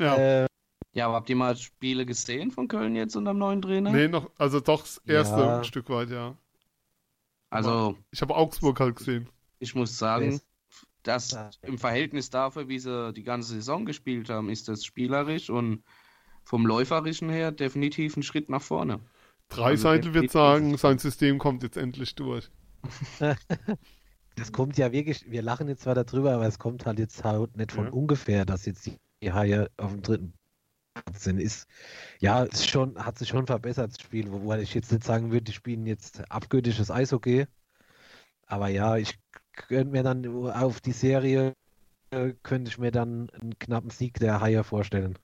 [0.00, 0.22] Ja.
[0.44, 0.46] Äh,
[0.96, 3.92] Ja, aber habt ihr mal Spiele gesehen von Köln jetzt unter dem neuen Trainer?
[3.92, 5.58] Nee, noch, also doch das erste Ja.
[5.58, 6.38] ein Stück weit, ja.
[7.50, 9.28] Also, Ich habe Augsburg halt gesehen.
[9.58, 10.40] ich muss sagen,
[11.02, 15.84] dass im Verhältnis dafür, wie sie die ganze Saison gespielt haben, ist das spielerisch und
[16.44, 19.00] vom Läuferischen her definitiv ein Schritt nach vorne.
[19.50, 22.50] Dreiseitel Also, wird sagen, sein System kommt jetzt endlich durch.
[24.36, 27.54] das kommt ja wirklich, wir lachen jetzt zwar darüber, aber es kommt halt jetzt halt
[27.56, 27.92] nicht von Ja.
[27.92, 28.90] ungefähr, dass jetzt
[29.22, 30.32] die Haie auf dem dritten
[31.14, 31.38] Sind.
[31.40, 31.66] Ist,
[32.20, 35.44] ja, ist schon, hat sich schon verbessert, das Spiel, wobei ich jetzt nicht sagen würde,
[35.44, 37.46] die spielen jetzt abgöttisches Eishockey.
[38.48, 39.18] Aber ja, ich
[39.52, 41.54] könnte mir dann auf die Serie,
[42.10, 45.18] äh, könnte ich mir dann einen knappen Sieg der Haie vorstellen.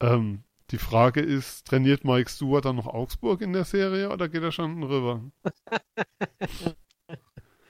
[0.00, 4.42] Ähm, die Frage ist, trainiert Mike Stewart dann noch Augsburg in der Serie oder geht
[4.42, 5.22] er schon rüber?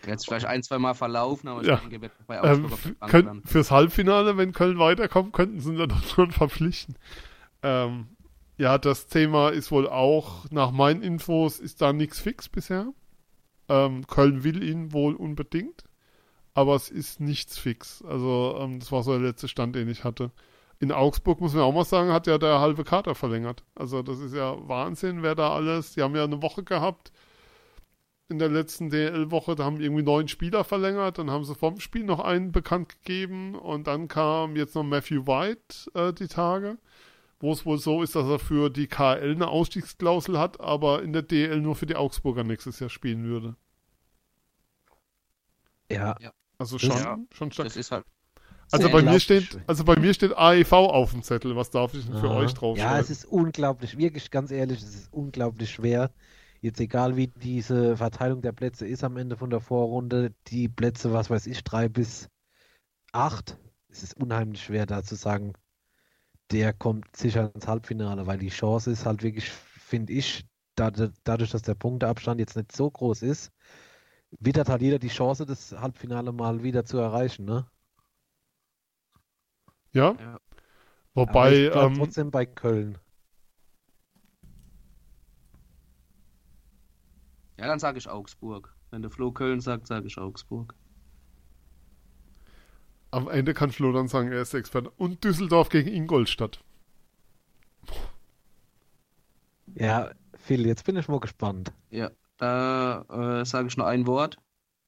[0.06, 1.80] Jetzt vielleicht ein, zwei Mal verlaufen, aber ich Ja.
[1.80, 3.42] denke, wird bei Ähm, Augsburg auf der Bank könnt, dann.
[3.44, 6.96] fürs Halbfinale, wenn Köln weiterkommt, könnten sie ihn dann doch schon verpflichten.
[7.62, 8.08] Ähm,
[8.56, 12.92] ja, das Thema ist wohl auch, nach meinen Infos ist da nichts fix bisher.
[13.68, 15.84] Ähm, Köln will ihn wohl unbedingt,
[16.54, 18.02] aber es ist nichts fix.
[18.02, 20.32] Also, ähm, das war so der letzte Stand, den ich hatte.
[20.80, 23.64] In Augsburg, muss man auch mal sagen, hat ja der halbe Kader verlängert.
[23.74, 25.94] Also, das ist ja Wahnsinn, wer da alles.
[25.94, 27.12] Die haben ja eine Woche gehabt
[28.28, 32.04] in der letzten DL-Woche, da haben irgendwie neun Spieler verlängert, dann haben sie vom Spiel
[32.04, 36.76] noch einen bekannt gegeben und dann kam jetzt noch Matthew White äh, die Tage,
[37.40, 41.12] wo es wohl so ist, dass er für die KL eine Ausstiegsklausel hat, aber in
[41.12, 43.56] der DL nur für die Augsburger nächstes Jahr spielen würde.
[45.90, 46.16] Ja,
[46.58, 47.68] Also schon, Ja, schon stark.
[47.68, 48.04] Das ist halt.
[48.70, 51.56] Also bei mir steht, also bei mir steht AEV auf dem Zettel.
[51.56, 52.34] Was darf ich denn für Aha.
[52.40, 53.00] euch Ja, draufschreiben?
[53.00, 56.12] es ist unglaublich, wirklich ganz ehrlich, es ist unglaublich schwer.
[56.60, 61.12] Jetzt egal wie diese Verteilung der Plätze ist am Ende von der Vorrunde, die Plätze,
[61.12, 62.28] was weiß ich, drei bis
[63.12, 63.58] acht,
[63.88, 65.54] es ist unheimlich schwer da zu sagen,
[66.50, 70.90] der kommt sicher ins Halbfinale, weil die Chance ist halt wirklich, finde ich, da,
[71.24, 73.52] dadurch, dass der Punkteabstand jetzt nicht so groß ist,
[74.40, 77.66] wittert halt jeder die Chance, das Halbfinale mal wieder zu erreichen, ne?
[79.92, 80.14] ja?
[80.20, 80.40] Ja.
[81.14, 82.98] Aber Wobei, ähm, trotzdem bei Köln.
[87.58, 88.72] Ja, dann sage ich Augsburg.
[88.90, 90.74] Wenn der Flo Köln sagt, sage ich Augsburg.
[93.10, 94.90] Am Ende kann Flo dann sagen, er ist Experte.
[94.90, 96.62] Und Düsseldorf gegen Ingolstadt.
[99.74, 101.72] Ja, Phil, jetzt bin ich mal gespannt.
[101.90, 104.38] Ja, da äh, sage ich nur ein Wort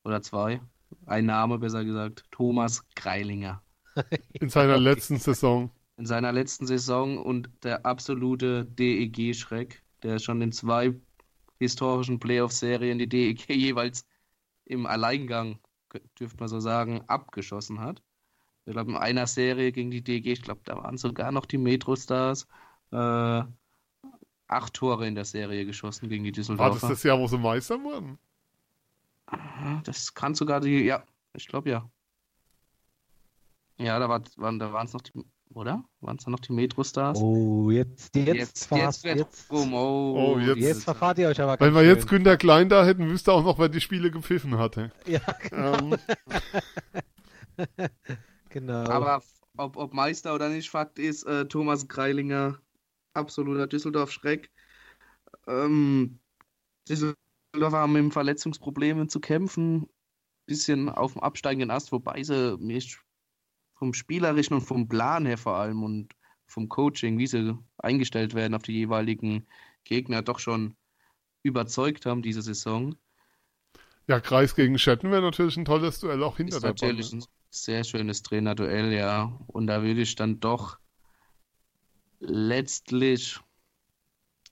[0.04, 0.60] oder zwei.
[1.06, 2.24] Ein Name, besser gesagt.
[2.30, 3.62] Thomas Greilinger.
[4.32, 5.70] In seiner letzten Saison.
[5.96, 10.94] In seiner letzten Saison und der absolute DEG-Schreck, der schon in zwei
[11.58, 14.06] historischen Playoff-Serien die DEG jeweils
[14.64, 15.58] im Alleingang,
[16.18, 18.02] dürfte man so sagen, abgeschossen hat.
[18.66, 21.58] Ich glaube, in einer Serie gegen die DG, ich glaube, da waren sogar noch die
[21.58, 22.46] Metro-Stars.
[22.92, 23.42] Äh,
[24.46, 26.88] acht Tore in der Serie geschossen gegen die War das Düsseldorfer.
[26.88, 28.18] das Jahr, wo sie Meister wurden?
[29.26, 31.04] Ah, Das kann sogar die, ja,
[31.34, 31.88] ich glaube ja.
[33.78, 35.12] Ja, da, war, waren, da waren es noch die,
[35.54, 35.84] oder?
[36.00, 37.18] Waren es da noch die Metro-Stars?
[37.20, 39.72] Oh, jetzt, jetzt, jetzt, jetzt jetzt, rum.
[39.72, 42.06] Oh, Oh, jetzt- jetzt verfahrt ihr euch aber Wenn wir jetzt.
[42.08, 44.90] Günter Klein da hätten, wüsste auch noch, wer die Spiele gepfiffen hatte.
[45.06, 45.20] Ja,
[45.52, 45.96] Ähm,
[48.50, 48.88] genau.
[48.90, 49.22] Aber
[49.56, 52.60] ob, ob Meister oder nicht, Fakt ist, äh, Thomas Greilinger,
[53.14, 54.50] absoluter Düsseldorf-Schreck.
[55.46, 56.20] Ähm,
[56.88, 57.16] Düsseldorf
[57.72, 59.88] haben mit Verletzungsproblemen zu kämpfen.
[60.46, 62.98] Bisschen auf dem absteigenden Ast, wobei sie mich
[63.74, 66.14] vom Spielerischen und vom Plan her vor allem und
[66.46, 69.46] vom Coaching, wie sie eingestellt werden auf die jeweiligen
[69.84, 70.76] Gegner, doch schon
[71.44, 72.96] überzeugt haben diese Saison.
[74.08, 77.12] ja, Kreis gegen Schetten wäre natürlich ein tolles Duell auch hinter Ist der natürlich Bande.
[77.12, 79.24] ein sehr schönes Trainerduell, ja.
[79.46, 80.78] Und da würde ich dann doch
[82.20, 83.40] letztlich,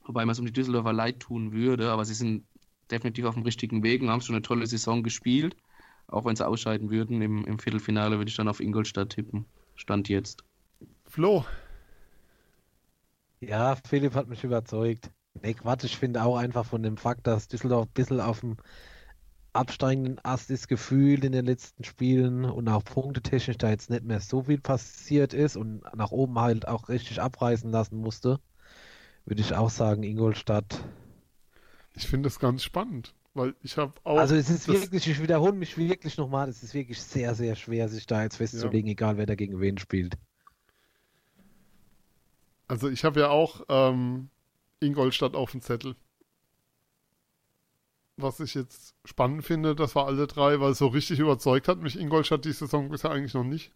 [0.07, 2.47] wobei man es um die Düsseldorfer leid tun würde, aber sie sind
[2.91, 5.57] definitiv auf dem richtigen Weg und haben schon eine tolle Saison gespielt.
[6.09, 9.47] Auch wenn sie ausscheiden würden im, im Viertelfinale, würde ich dann auf Ingolstadt tippen.
[9.77, 10.45] Stand jetzt.
[11.07, 11.45] Flo,
[13.41, 15.11] Ja, Philipp hat mich überzeugt.
[15.35, 18.57] Nee, Quatsch, ich finde auch einfach von dem Fakt, dass Düsseldorf ein bisschen auf dem
[19.53, 24.21] absteigenden Ast ist gefühlt in den letzten Spielen und auch punktetechnisch da jetzt nicht mehr
[24.21, 28.41] so viel passiert ist und nach oben halt auch richtig abreißen lassen musste,
[29.25, 30.79] würde ich auch sagen, Ingolstadt.
[31.95, 34.19] ich finde das ganz spannend, weil ich habe auch.
[34.19, 37.89] Also es ist wirklich, ich wiederhole mich wirklich nochmal, es ist wirklich sehr, sehr schwer,
[37.89, 40.17] sich da jetzt festzulegen, egal wer da gegen wen spielt.
[42.69, 44.29] Also ich habe ja auch ähm,
[44.81, 45.97] Ingolstadt auf dem Zettel.
[48.21, 51.99] Was ich jetzt spannend finde, das war alle drei, weil so richtig überzeugt hat mich
[51.99, 53.73] Ingolstadt die Saison bisher eigentlich noch nicht.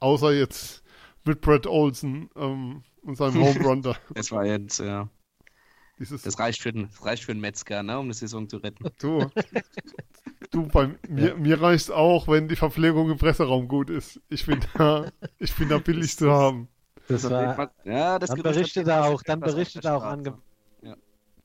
[0.00, 0.82] Außer jetzt
[1.24, 3.94] mit Brett Olsen ähm, und seinem Home Run da.
[4.14, 5.08] Das war jetzt, ja.
[6.00, 8.56] Dieses, Das reicht für den, das reicht für einen Metzger, ne, um eine Saison zu
[8.56, 8.84] retten.
[8.98, 9.30] du,
[10.50, 14.20] du, bei mir, mir reicht auch, wenn die Verpflegung im Presseraum gut ist.
[14.28, 16.66] Ich bin da, ich bin da billig zu haben.
[17.06, 20.34] Das war, ja, das dann berichtet er auch, dann berichtet er auch Straße.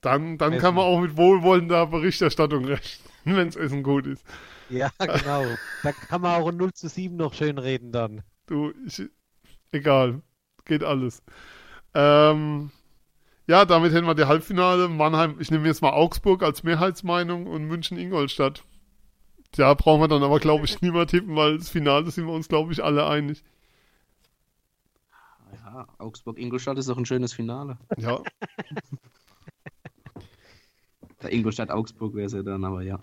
[0.02, 0.62] Dann, dann Essen.
[0.62, 4.24] kann man auch mit wohlwollender Berichterstattung rechnen, wenn das Essen gut ist.
[4.70, 5.46] Ja, genau.
[5.84, 8.22] Da kann man auch ein 0 zu 7 noch schön reden dann.
[8.46, 9.04] Du, ich,
[9.72, 10.22] egal,
[10.66, 11.24] geht alles.
[11.94, 12.72] Ähm,
[13.48, 14.88] ja, damit hätten wir die Halbfinale.
[14.88, 18.64] Mannheim, ich nehme jetzt mal Augsburg als Mehrheitsmeinung und München-Ingolstadt.
[19.52, 22.34] Da brauchen wir dann aber, glaube ich, nicht mehr tippen, weil das Finale sind wir
[22.34, 23.44] uns, glaube ich, alle einig.
[25.52, 27.80] Ja, Augsburg-Ingolstadt ist doch ein schönes Finale.
[27.98, 28.22] Ja,
[31.22, 33.00] Der Ingolstadt-Augsburg wäre es ja dann, aber ja.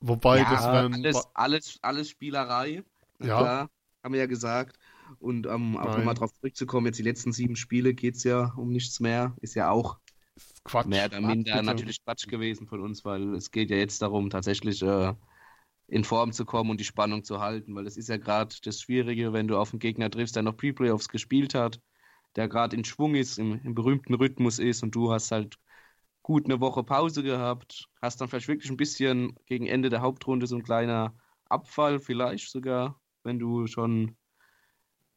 [0.00, 0.94] wobei ja, das wären.
[0.94, 2.84] alles, alles, alles Spielerei.
[3.20, 3.38] Ja.
[3.38, 3.70] Klar,
[4.02, 4.78] haben wir ja gesagt.
[5.18, 8.70] Und ähm, auch nochmal drauf zurückzukommen, jetzt die letzten sieben Spiele geht es ja um
[8.70, 9.34] nichts mehr.
[9.40, 9.98] Ist ja auch
[10.64, 10.86] Quatsch.
[10.86, 11.64] mehr oder Quatsch, minder bitte.
[11.64, 15.14] natürlich Quatsch gewesen von uns, weil es geht ja jetzt darum, tatsächlich äh,
[15.88, 18.80] in Form zu kommen und die Spannung zu halten, weil das ist ja gerade das
[18.80, 21.80] Schwierige, wenn du auf einen Gegner triffst, der noch Pre-Playoffs gespielt hat,
[22.36, 25.58] der gerade in Schwung ist, im, im berühmten Rhythmus ist und du hast halt
[26.24, 30.48] gut eine Woche Pause gehabt, hast dann vielleicht wirklich ein bisschen gegen Ende der Hauptrunde
[30.48, 31.14] so ein kleiner
[31.44, 34.16] Abfall, vielleicht sogar, wenn du schon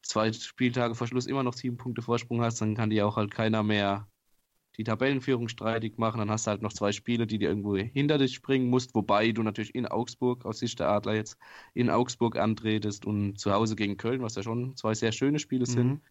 [0.04, 3.32] zwei Spieltage vor Schluss immer noch sieben Punkte Vorsprung hast, dann kann dir auch halt
[3.32, 4.08] keiner mehr
[4.78, 6.20] die Tabellenführung streitig machen.
[6.20, 9.32] Dann hast du halt noch zwei Spiele, die dir irgendwo hinter dich springen musst, wobei
[9.32, 11.38] du natürlich in Augsburg, aus Sicht der Adler jetzt,
[11.74, 15.66] in Augsburg antretest und zu Hause gegen Köln, was ja schon zwei sehr schöne Spiele
[15.66, 16.02] sind, Mhm.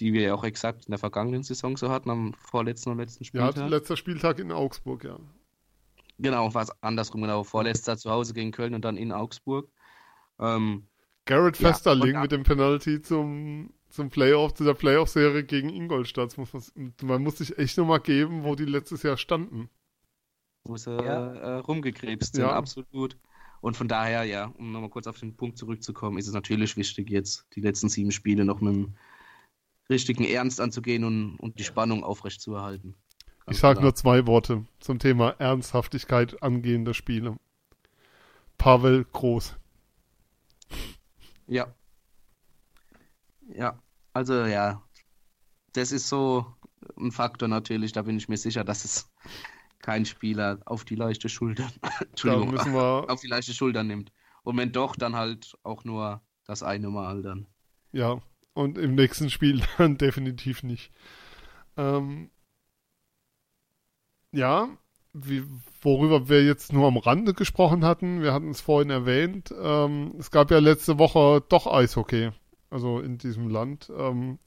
[0.00, 3.24] Die wir ja auch exakt in der vergangenen Saison so hatten, am vorletzten und letzten
[3.24, 3.70] Ja, Spieltag.
[3.70, 5.18] letzter Spieltag in Augsburg, ja.
[6.18, 7.44] Genau, war es andersrum, genau.
[7.44, 9.70] Vorletzter zu Hause gegen Köln und dann in Augsburg.
[10.40, 10.86] Ähm,
[11.26, 16.36] Garrett Ja, Festerling und- mit dem Penalty zum, zum Playoff, zu der Playoff-Serie gegen Ingolstadt.
[16.38, 19.68] Muss man, man muss sich echt nochmal geben, wo die letztes Jahr standen.
[20.64, 21.32] wo sie Ja.
[21.34, 22.52] äh, rumgekrebst sind, Ja.
[22.52, 23.16] absolut.
[23.62, 27.08] Und von daher, ja, um nochmal kurz auf den Punkt zurückzukommen, ist es natürlich wichtig,
[27.10, 28.94] jetzt die letzten sieben Spiele noch mit dem
[29.90, 32.94] richtigen Ernst anzugehen und, und die Spannung aufrechtzuerhalten.
[33.46, 37.36] Ganz Ich sage nur zwei Worte zum Thema Ernsthaftigkeit angehender Spiele.
[38.58, 39.56] Pavel Groß.
[41.46, 41.74] Ja.
[43.54, 43.78] Ja,
[44.12, 44.82] also ja,
[45.72, 46.44] das ist so
[46.98, 49.10] ein Faktor natürlich, da bin ich mir sicher, dass es
[49.80, 51.70] kein Spieler auf die leichte Schulter,
[52.00, 54.12] Entschuldigung, wir, auf die leichte Schulter nimmt.
[54.42, 57.46] Und wenn doch, dann halt auch nur das eine Mal dann.
[57.92, 58.20] ja,
[58.58, 60.90] und im nächsten Spiel dann definitiv nicht.
[61.76, 62.30] Ähm,
[64.32, 64.68] ja,
[65.12, 65.44] wie,
[65.80, 70.32] worüber wir jetzt nur am Rande gesprochen hatten, wir hatten es vorhin erwähnt, ähm, es
[70.32, 72.30] gab ja letzte Woche doch Eishockey,
[72.68, 73.92] also in diesem Land.
[73.96, 74.40] Ähm,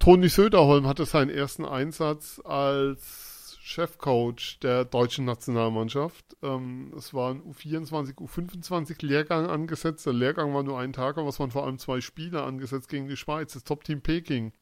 [0.00, 3.29] Toni Söderholm hatte seinen ersten Einsatz als
[3.70, 6.36] Chefcoach der deutschen Nationalmannschaft.
[6.42, 10.06] Ähm, es war ein U24, U25 Lehrgang angesetzt.
[10.06, 13.06] Der Lehrgang war nur ein Tag, aber es waren vor allem zwei Spiele angesetzt gegen
[13.06, 14.52] die Schweiz, das Top-Team Peking.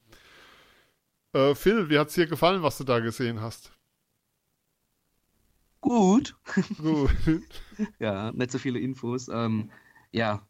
[1.33, 3.73] Äh, Phil, wie hat es dir gefallen, was du da gesehen hast?
[5.81, 6.37] Gut.
[6.77, 7.11] Gut.
[7.99, 9.29] ja, nicht so viele Infos.
[9.29, 9.71] Ähm,
[10.11, 10.47] ja,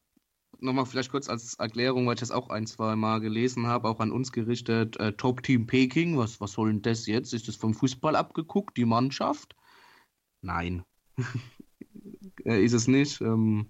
[0.60, 4.00] nochmal vielleicht kurz als Erklärung, weil ich das auch ein, zwei Mal gelesen habe, auch
[4.00, 4.98] an uns gerichtet.
[4.98, 7.32] Äh, Top Team Peking, was, was soll denn das jetzt?
[7.32, 9.54] Ist das vom Fußball abgeguckt, die Mannschaft?
[10.42, 10.84] Nein.
[12.44, 13.20] äh, ist es nicht.
[13.20, 13.66] Ähm,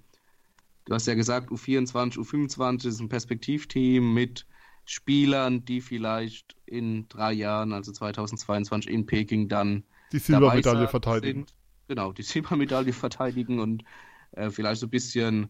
[0.84, 4.46] du hast ja gesagt, U24, U25 ist ein Perspektivteam mit
[4.84, 11.40] Spielern, die vielleicht in drei Jahren, also 2022 in Peking dann die Silbermedaille verteidigen.
[11.40, 11.54] Sind.
[11.88, 13.84] Genau, die Silbermedaille verteidigen und
[14.32, 15.48] äh, vielleicht so ein bisschen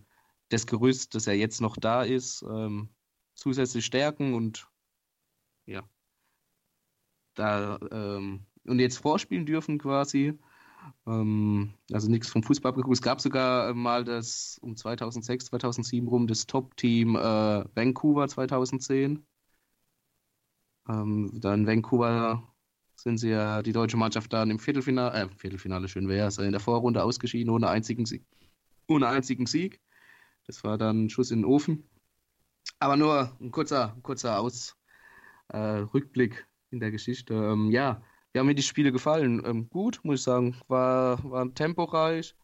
[0.49, 2.89] das Gerüst, das ja jetzt noch da ist, ähm,
[3.35, 4.69] zusätzlich stärken und
[5.67, 5.83] ja,
[7.35, 10.39] da ähm, und jetzt vorspielen dürfen quasi.
[11.07, 12.97] Ähm, also nichts vom Fußball abgeguckt.
[12.97, 19.25] Es gab sogar mal das um 2006, 2007 rum das Top-Team äh, Vancouver 2010.
[20.89, 22.43] Ähm, dann Vancouver
[22.95, 26.53] sind sie ja die deutsche Mannschaft dann im Viertelfinale, äh, Viertelfinale schön wäre es, in
[26.53, 28.25] der Vorrunde ausgeschieden ohne einzigen Sieg.
[28.89, 29.81] Ohne einzigen Sieg.
[30.49, 31.89] Das war dann ein Schuss in den Ofen.
[32.81, 34.75] Aber nur ein kurzer, kurzer Aus,
[35.49, 37.35] äh, Rückblick in der Geschichte.
[37.35, 38.03] Ähm, ja,
[38.39, 39.43] haben mir die Spiele gefallen?
[39.45, 40.57] Ähm, gut, muss ich sagen.
[40.69, 42.35] War, war temporeich,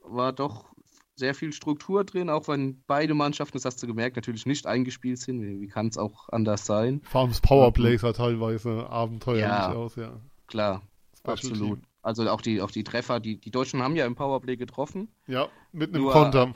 [0.00, 0.66] war doch
[1.14, 5.18] sehr viel Struktur drin, auch wenn beide Mannschaften, das hast du gemerkt, natürlich nicht eingespielt
[5.18, 5.40] sind.
[5.40, 7.00] Wie, wie kann es auch anders sein?
[7.04, 10.20] Vor allem das Powerplay sah teilweise abenteuerlich ja, aus, ja.
[10.46, 10.82] Klar,
[11.16, 11.78] Special absolut.
[11.80, 11.88] Team.
[12.02, 15.08] Also auch die, auch die Treffer, die, die Deutschen haben ja im Powerplay getroffen.
[15.26, 16.54] Ja, mit einem Konter.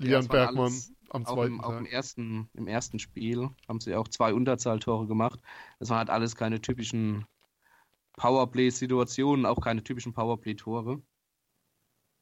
[0.00, 0.72] Lian Bergmann
[1.10, 1.66] am zweiten im, Tag.
[1.66, 5.40] Auch im ersten, im ersten Spiel haben sie auch zwei Unterzahltore gemacht.
[5.78, 7.26] Das waren halt alles keine typischen
[8.14, 11.02] Powerplay-Situationen, auch keine typischen Powerplay-Tore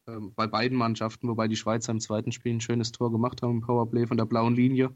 [0.09, 3.53] ähm, bei beiden Mannschaften, wobei die Schweizer im zweiten Spiel ein schönes Tor gemacht haben
[3.53, 4.95] im Powerplay von der blauen Linie.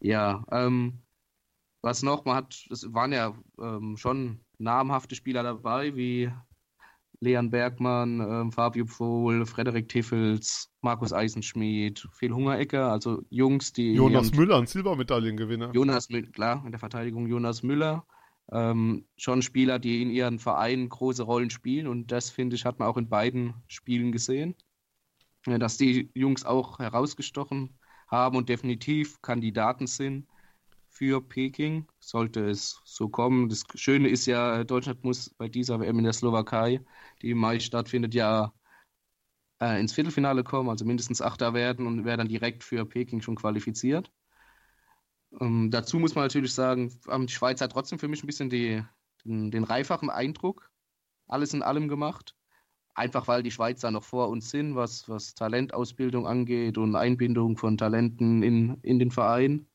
[0.00, 1.02] Ja, ähm,
[1.82, 6.30] was noch, man hat, es waren ja ähm, schon namhafte Spieler dabei, wie
[7.20, 13.92] Leon Bergmann, ähm, Fabio Pfohl, Frederik Tiffels, Markus Eisenschmidt, Phil Hungerecker, also Jungs, die.
[13.92, 15.70] Jonas Müller, ein Silbermedaillengewinner.
[15.72, 18.06] Jonas Müller, klar, in der Verteidigung Jonas Müller,
[18.50, 22.78] ähm, schon Spieler, die in ihren Vereinen große Rollen spielen und das, finde ich, hat
[22.78, 24.54] man auch in beiden Spielen gesehen,
[25.44, 30.26] dass die Jungs auch herausgestochen haben und definitiv Kandidaten sind
[30.90, 33.48] für Peking, sollte es so kommen.
[33.48, 36.84] Das Schöne ist ja, Deutschland muss bei dieser WM in der Slowakei,
[37.22, 38.52] die im Mai stattfindet, ja
[39.60, 43.36] äh, ins Viertelfinale kommen, also mindestens Achter werden und wäre dann direkt für Peking schon
[43.36, 44.10] qualifiziert.
[45.40, 48.82] Ähm, dazu muss man natürlich sagen, haben die Schweizer trotzdem für mich ein bisschen die,
[49.24, 50.70] den, den reifachen Eindruck,
[51.28, 52.36] alles in allem gemacht.
[52.94, 57.78] Einfach weil die Schweizer noch vor uns sind, was, was Talentausbildung angeht und Einbindung von
[57.78, 59.69] Talenten in, in den Verein.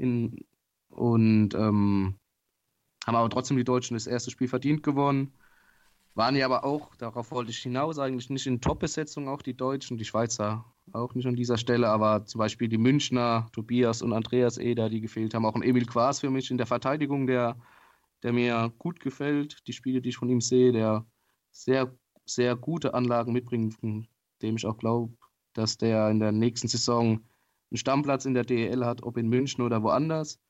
[0.00, 0.46] In,
[0.88, 2.14] und ähm,
[3.06, 5.32] haben aber trotzdem die Deutschen das erste Spiel verdient gewonnen.
[6.14, 9.98] Waren ja aber auch, darauf wollte ich hinaus, eigentlich nicht in Top-Besetzung auch die Deutschen,
[9.98, 14.58] die Schweizer auch nicht an dieser Stelle, aber zum Beispiel die Münchner, Tobias und Andreas
[14.58, 15.44] Eder, die gefehlt haben.
[15.44, 17.56] Auch ein Emil Quas für mich in der Verteidigung, der,
[18.22, 19.66] der mir gut gefällt.
[19.68, 21.06] Die Spiele, die ich von ihm sehe, der
[21.52, 21.94] sehr,
[22.24, 25.14] sehr gute Anlagen mitbringt, dem ich auch glaube,
[25.52, 27.20] dass der in der nächsten Saison
[27.70, 30.40] einen Stammplatz in der DEL hat, ob in München oder woanders.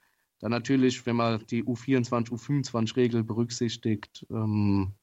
[0.40, 4.94] Dann natürlich, wenn man die U24, U25-Regel berücksichtigt, ähm,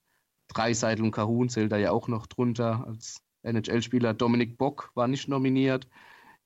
[0.47, 4.13] Dreiseitel und Kahun zählt da ja auch noch drunter als NHL-Spieler.
[4.13, 5.88] Dominik Bock war nicht nominiert.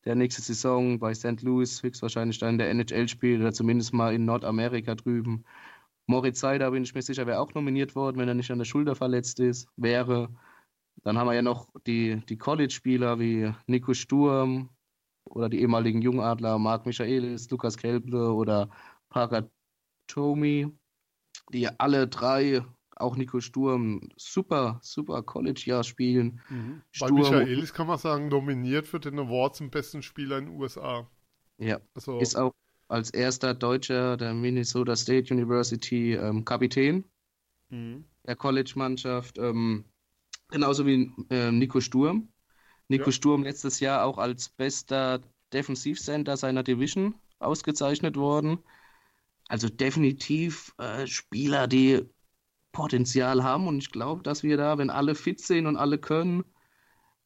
[0.06, 1.42] Der nächste Saison bei St.
[1.44, 5.46] Louis höchstwahrscheinlich dann der NHL spielt oder zumindest mal in Nordamerika drüben.
[6.08, 8.66] Moritz Seider, bin ich mir sicher, wäre auch nominiert worden, wenn er nicht an der
[8.66, 10.30] Schulter verletzt ist, wäre.
[11.04, 14.70] Dann haben wir ja noch die, die College-Spieler wie Nico Sturm
[15.26, 18.70] oder die ehemaligen Jungadler Marc Michaelis, Lukas Kelble oder
[19.10, 19.50] Parker
[20.08, 20.68] Tomi,
[21.54, 22.64] die alle drei
[22.96, 26.40] auch Nico Sturm super, super College-Jahr spielen.
[26.50, 26.82] Mhm.
[27.00, 31.10] Bei Michaelis kann man sagen, nominiert für den Award zum besten Spieler in den USA.
[31.58, 32.54] Ja, also, ist auch
[32.88, 37.06] als erster Deutscher der Minnesota State University ähm, Kapitän
[37.70, 38.06] mhm.
[38.26, 39.38] der College-Mannschaft.
[39.38, 39.86] Ähm,
[40.50, 42.31] genauso wie ähm, Nico Sturm.
[42.90, 43.12] Nico ja.
[43.12, 45.22] Sturm letztes Jahr auch als bester
[45.54, 48.60] Defensivcenter seiner Division ausgezeichnet worden.
[49.48, 52.02] Also definitiv äh, Spieler, die
[52.74, 56.44] Potenzial haben und ich glaube, dass wir da, wenn alle fit sind und alle können,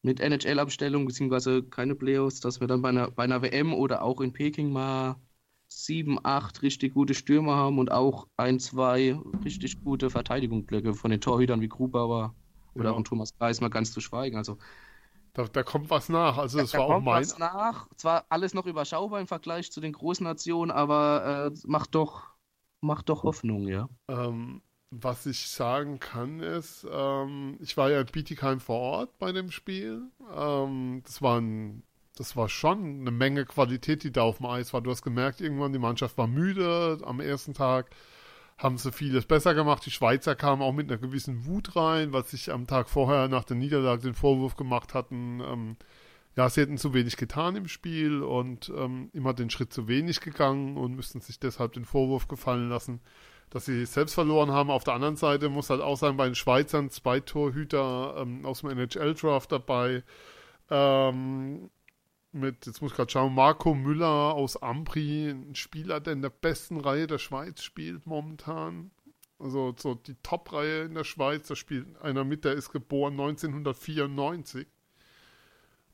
[0.01, 4.21] mit NHL-Abstellung beziehungsweise keine Playoffs, dass wir dann bei einer, bei einer WM oder auch
[4.21, 5.17] in Peking mal
[5.67, 11.21] sieben, acht richtig gute Stürmer haben und auch ein, zwei richtig gute Verteidigungsblöcke von den
[11.21, 12.35] Torhütern wie Grubauer
[12.73, 12.95] oder Ja.
[12.95, 14.37] auch Thomas Kreis mal ganz zu schweigen.
[14.37, 14.57] Also
[15.35, 16.37] Da, da kommt was nach.
[16.37, 17.21] Also das da war auch kommt mein.
[17.21, 17.87] was nach.
[17.97, 22.23] Zwar alles noch überschaubar im Vergleich zu den großen Nationen, aber äh, macht doch,
[22.79, 23.89] macht doch Hoffnung, ja.
[24.07, 24.61] Ähm,
[24.91, 29.51] was ich sagen kann ist, ähm, ich war ja in Bietigheim vor Ort bei dem
[29.51, 30.03] Spiel.
[30.33, 31.83] Ähm, das war ein,
[32.15, 34.79] das war schon eine Menge Qualität, die da auf dem Eis war.
[34.79, 36.99] Du hast gemerkt, irgendwann die Mannschaft war müde.
[37.03, 37.89] Am ersten Tag
[38.57, 39.85] haben sie vieles besser gemacht.
[39.85, 43.43] Die Schweizer kamen auch mit einer gewissen Wut rein, was sich am Tag vorher nach
[43.43, 45.41] der Niederlage den Vorwurf gemacht hatten.
[45.41, 45.77] Ähm,
[46.37, 50.21] ja, sie hätten zu wenig getan im Spiel und ähm, immer den Schritt zu wenig
[50.21, 53.01] gegangen und müssten sich deshalb den Vorwurf gefallen lassen,
[53.49, 54.69] dass sie selbst verloren haben.
[54.69, 58.61] Auf der anderen Seite muss halt auch sein, bei den Schweizern zwei Torhüter ähm, aus
[58.61, 60.03] dem NHL-Draft dabei.
[60.69, 61.69] Ähm,
[62.35, 66.29] mit, jetzt muss ich gerade schauen, Marco Müller aus Ampri, ein Spieler, der in der
[66.29, 68.91] besten Reihe der Schweiz spielt momentan.
[69.39, 74.67] Also so die Top-Reihe in der Schweiz, da spielt einer mit, der ist geboren 1994.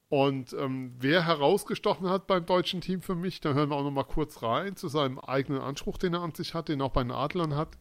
[0.09, 3.91] Und ähm, wer herausgestochen hat beim deutschen Team für mich, da hören wir auch noch
[3.91, 6.91] mal kurz rein zu seinem eigenen Anspruch, den er an sich hat, den er auch
[6.91, 7.77] bei den Adlern hat.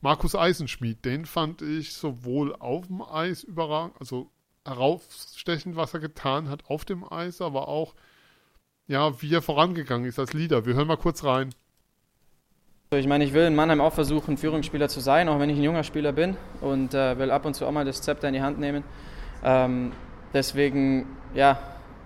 [0.00, 4.30] Markus Eisenschmied, den fand ich sowohl auf dem Eis überragend, also
[4.68, 7.94] herausstechend, was er getan hat auf dem Eis, aber auch,
[8.86, 10.66] ja, wie er vorangegangen ist als Leader.
[10.66, 11.54] Wir hören mal kurz rein.
[12.90, 15.62] Ich meine, ich will in Mannheim auch versuchen, Führungsspieler zu sein, auch wenn ich ein
[15.62, 18.40] junger Spieler bin und äh, will ab und zu auch mal das Zepter in die
[18.40, 18.82] Hand nehmen.
[19.44, 19.92] Ähm,
[20.32, 21.58] deswegen, ja,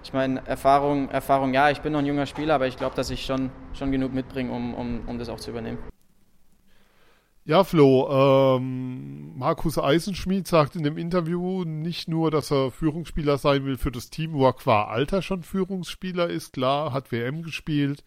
[0.02, 3.10] ich meine, Erfahrung, Erfahrung, ja, ich bin noch ein junger Spieler, aber ich glaube, dass
[3.10, 5.78] ich schon, schon genug mitbringe, um, um, um das auch zu übernehmen.
[7.44, 13.64] Ja, Flo, ähm, Markus Eisenschmied sagt in dem Interview nicht nur, dass er Führungsspieler sein
[13.64, 18.04] will für das Team, wo er qua Alter schon Führungsspieler ist, klar, hat WM gespielt,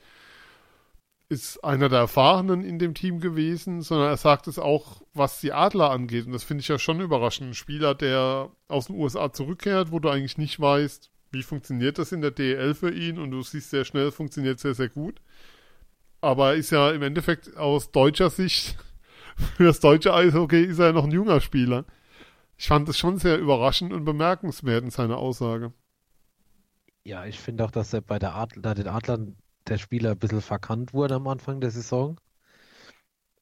[1.28, 5.52] ist einer der Erfahrenen in dem Team gewesen, sondern er sagt es auch, was die
[5.52, 6.28] Adler angeht.
[6.28, 7.50] Und das finde ich ja schon überraschend.
[7.50, 12.14] Ein Spieler, der aus den USA zurückkehrt, wo du eigentlich nicht weißt, wie funktioniert das
[12.14, 15.20] in der DEL für ihn und du siehst sehr schnell, funktioniert sehr, sehr gut.
[16.22, 18.78] Aber er ist ja im Endeffekt aus deutscher Sicht
[19.36, 21.86] für das deutsche Eishockey ist er ja noch ein junger Spieler.
[22.58, 25.74] Ich fand es schon sehr überraschend und bemerkenswert in seiner Aussage.
[27.06, 30.42] Ja, ich finde auch, dass er bei der Adler, den Adlern der Spieler ein bisschen
[30.42, 32.20] verkannt wurde am Anfang der Saison.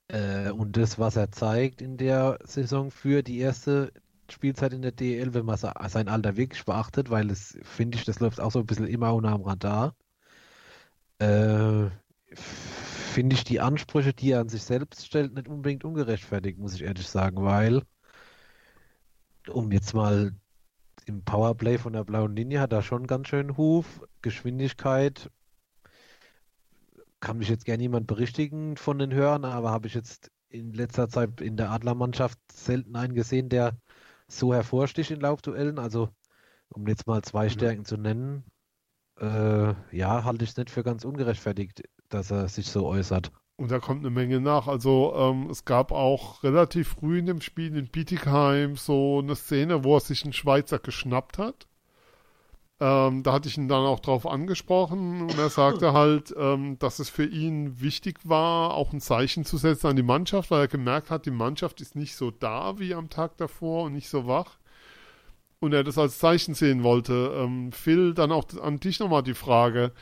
[0.08, 3.92] Äh, und das, was er zeigt in der Saison für die erste
[4.30, 8.06] Spielzeit in der DEL, wenn man se- sein Alter wirklich beachtet, weil es, finde ich,
[8.06, 9.96] das läuft auch so ein bisschen immer unter am Radar.
[11.20, 11.90] Äh,
[13.14, 16.84] finde ich die Ansprüche, die er an sich selbst stellt, nicht unbedingt ungerechtfertigt, muss ich
[16.84, 17.84] ehrlich sagen, weil,
[19.48, 20.34] um jetzt mal
[21.06, 25.30] im Powerplay von der blauen Linie hat er schon ganz schön Huf, Geschwindigkeit.
[27.20, 31.08] Kann mich jetzt gerne jemand berichtigen von den Hörern, aber habe ich jetzt in letzter
[31.10, 33.78] Zeit in der Adlermannschaft selten einen gesehen, der
[34.28, 35.80] so hervorsticht in Laufduellen.
[35.80, 36.10] Also,
[36.70, 38.44] um jetzt mal zwei Stärken zu nennen,
[39.20, 41.84] äh, ja, halte ich es nicht für ganz ungerechtfertigt,
[42.14, 43.32] dass er sich so äußert.
[43.56, 44.68] Und da kommt eine Menge nach.
[44.68, 49.84] Also ähm, es gab auch relativ früh in dem Spiel in Bietigheim so eine Szene,
[49.84, 51.68] wo er sich einen Schweizer geschnappt hat.
[52.80, 57.00] Ähm, da hatte ich ihn dann auch drauf angesprochen und er sagte halt, ähm, dass
[57.00, 60.68] es für ihn wichtig war, auch ein Zeichen zu setzen an die Mannschaft, weil er
[60.68, 64.28] gemerkt hat, die Mannschaft ist nicht so da wie am Tag davor und nicht so
[64.28, 64.58] wach.
[65.60, 67.34] Und er das als Zeichen sehen wollte.
[67.38, 69.94] Ähm, Phil, dann auch an dich nochmal die Frage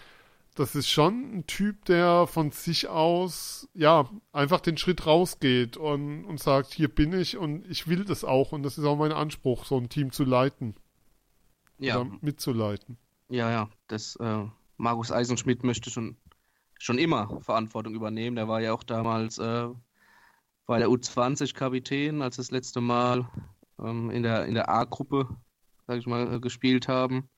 [0.55, 6.25] das ist schon ein Typ, der von sich aus, ja, einfach den Schritt rausgeht und,
[6.25, 9.11] und sagt, hier bin ich und ich will das auch und das ist auch mein
[9.13, 10.75] Anspruch, so ein Team zu leiten
[11.77, 12.97] Ja, oder mitzuleiten.
[13.29, 13.69] ja, ja.
[13.87, 14.45] Das, äh,
[14.77, 16.17] Markus Eisenschmidt möchte schon,
[16.79, 18.35] schon immer Verantwortung übernehmen.
[18.35, 19.69] Der war ja auch damals äh,
[20.65, 23.29] bei der U20 Kapitän, als das letzte Mal
[23.79, 25.29] ähm, in der, in der A-Gruppe,
[25.87, 27.29] sag ich mal, äh, gespielt haben.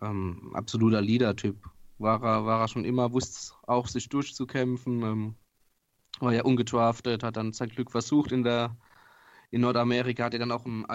[0.00, 1.58] Ähm, absoluter Leader-Typ.
[1.98, 5.02] War er, war er schon immer, wusste auch sich durchzukämpfen.
[5.02, 5.34] Ähm,
[6.20, 8.76] war ja ungedraftet, hat dann sein Glück versucht in der
[9.50, 10.86] in Nordamerika, hat er dann auch einen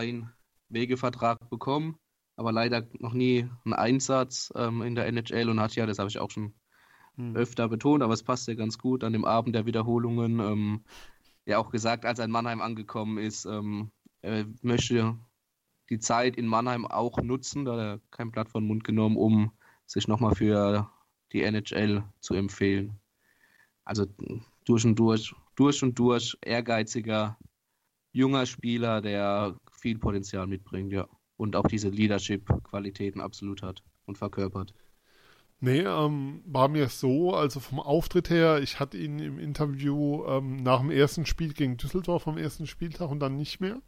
[0.70, 1.97] Einwegevertrag bekommen,
[2.36, 6.10] aber leider noch nie einen Einsatz ähm, in der NHL und hat ja, das habe
[6.10, 6.54] ich auch schon
[7.18, 7.36] Hm.
[7.36, 10.39] öfter betont, aber es passt ja ganz gut an dem Abend der Wiederholungen.
[10.39, 10.84] Ähm,
[11.45, 13.91] ja, auch gesagt, als er in Mannheim angekommen ist, ähm,
[14.22, 15.18] er möchte
[15.89, 19.52] die Zeit in Mannheim auch nutzen, da hat er kein Blatt von Mund genommen, um
[19.92, 20.89] sich nochmal für
[21.34, 23.00] die NHL zu empfehlen.
[23.84, 24.06] Also
[24.66, 27.38] durch und durch, durch und durch ehrgeiziger
[28.14, 31.08] junger Spieler, der viel Potenzial mitbringt, ja.
[31.36, 34.74] Und auch diese Leadership-Qualitäten absolut hat und verkörpert.
[35.60, 40.58] Nee, ähm, war mir so, also vom Auftritt her, ich hatte ihn im Interview ähm,
[40.58, 43.82] nach dem ersten Spiel gegen Düsseldorf am ersten Spieltag und dann nicht mehr.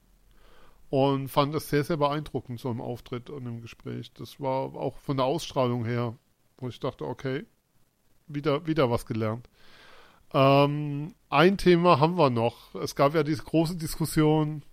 [0.89, 4.13] Und fand das sehr, sehr beeindruckend, so im Auftritt und im Gespräch.
[4.13, 6.15] Das war auch von der Ausstrahlung her,
[6.57, 7.45] wo ich dachte, okay,
[8.27, 9.49] wieder, wieder was gelernt.
[10.33, 12.75] Ähm, ein Thema haben wir noch.
[12.75, 14.63] Es gab ja diese große Diskussion,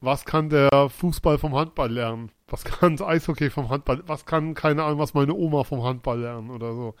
[0.00, 2.30] was kann der Fußball vom Handball lernen?
[2.48, 4.02] Was kann das Eishockey vom Handball?
[4.06, 6.94] Was kann, keine Ahnung, was meine Oma vom Handball lernen oder so?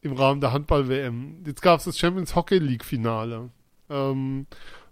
[0.00, 1.44] Im Rahmen der Handball-WM.
[1.46, 3.50] Jetzt gab es das Champions Hockey League-Finale.
[3.88, 4.46] Ähm,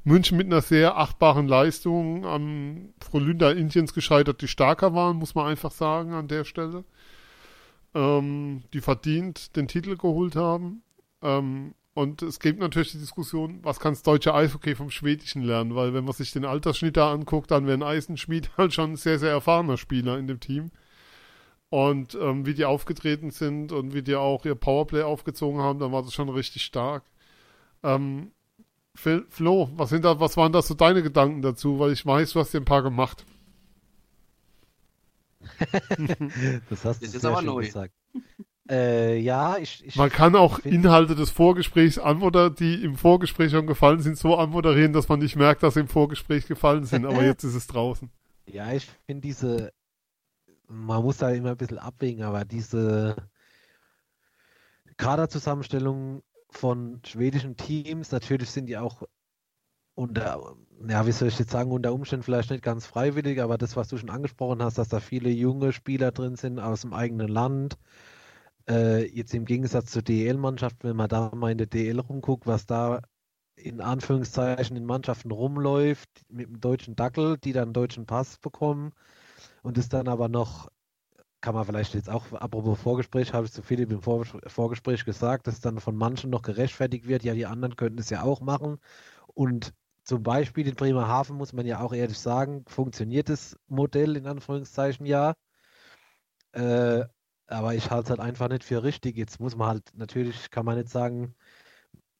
[0.04, 5.46] München mit einer sehr achtbaren Leistung am Frolunda Indiens gescheitert, die stärker waren, muss man
[5.46, 6.84] einfach sagen an der Stelle.
[7.94, 10.82] Ähm, die verdient den Titel geholt haben.
[11.22, 15.74] Ähm, und es gibt natürlich die Diskussion, was kann das deutsche Eishockey vom Schwedischen lernen?
[15.74, 18.96] Weil wenn man sich den Altersschnitt da anguckt, dann wäre ein Eisenschmied halt schon ein
[18.96, 20.70] sehr, sehr erfahrener Spieler in dem Team.
[21.68, 25.92] Und ähm, wie die aufgetreten sind und wie die auch ihr Powerplay aufgezogen haben, dann
[25.92, 27.04] war das schon richtig stark.
[27.82, 28.32] Ähm,
[29.00, 31.78] Phil, Flo, was, sind da, was waren da so deine Gedanken dazu?
[31.78, 33.24] Weil ich weiß, du hast dir ein paar gemacht.
[36.68, 37.64] das hast du Das ist sehr aber schön neu.
[37.64, 37.94] gesagt.
[38.68, 43.66] Äh, ja, ich, ich Man kann auch Inhalte des Vorgesprächs anmoder, die im Vorgespräch schon
[43.66, 47.06] gefallen sind, so anmoderieren, dass man nicht merkt, dass sie im Vorgespräch gefallen sind.
[47.06, 48.10] Aber jetzt ist es draußen.
[48.46, 49.72] Ja, ich finde diese,
[50.66, 53.14] man muss da immer ein bisschen abwägen, aber diese
[54.96, 59.02] Kaderzusammenstellung von schwedischen Teams, natürlich sind die auch
[59.94, 60.56] unter,
[60.88, 63.88] ja, wie soll ich jetzt sagen, unter Umständen vielleicht nicht ganz freiwillig, aber das, was
[63.88, 67.76] du schon angesprochen hast, dass da viele junge Spieler drin sind aus dem eigenen Land.
[68.68, 72.66] Äh, jetzt im Gegensatz zur DEL-Mannschaft, wenn man da mal in der DL rumguckt, was
[72.66, 73.02] da
[73.56, 78.92] in Anführungszeichen in Mannschaften rumläuft mit dem deutschen Dackel, die dann einen deutschen Pass bekommen
[79.62, 80.68] und ist dann aber noch,
[81.40, 85.46] kann man vielleicht jetzt auch, apropos Vorgespräch, habe ich zu Philipp im Vor Vorgespräch gesagt,
[85.46, 88.78] dass dann von manchen noch gerechtfertigt wird, ja, die anderen könnten es ja auch machen.
[89.34, 89.72] Und
[90.04, 95.06] zum Beispiel in Bremerhaven muss man ja auch ehrlich sagen, funktioniert das Modell in Anführungszeichen
[95.06, 95.34] ja.
[96.52, 97.04] Äh,
[97.46, 99.16] aber ich halte es halt einfach nicht für richtig.
[99.16, 101.34] Jetzt muss man halt, natürlich kann man nicht sagen,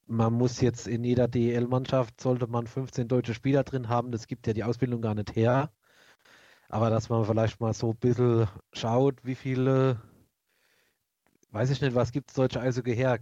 [0.07, 4.47] man muss jetzt in jeder DEL-Mannschaft, sollte man 15 deutsche Spieler drin haben, das gibt
[4.47, 5.73] ja die Ausbildung gar nicht her.
[6.71, 10.01] Aber dass man vielleicht mal so ein bisschen schaut, wie viele,
[11.51, 13.19] weiß ich nicht, was gibt es deutsche Eishockey her?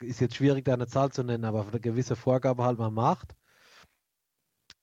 [0.00, 3.34] Ist jetzt schwierig, da eine Zahl zu nennen, aber eine gewisse Vorgabe halt mal macht.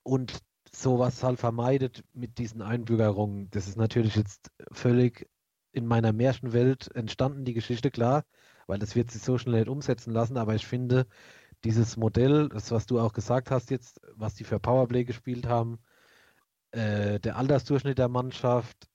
[0.01, 0.39] Und
[0.71, 3.51] sowas halt vermeidet mit diesen Einbürgerungen.
[3.51, 5.29] Das ist natürlich jetzt völlig
[5.71, 8.23] in meiner Märchenwelt entstanden, die Geschichte, klar,
[8.65, 11.05] weil das wird sich so schnell nicht umsetzen lassen, aber ich finde,
[11.63, 15.77] dieses Modell, das, was du auch gesagt hast jetzt, was die für Powerplay gespielt haben,
[16.71, 18.89] äh, der Altersdurchschnitt der Mannschaft,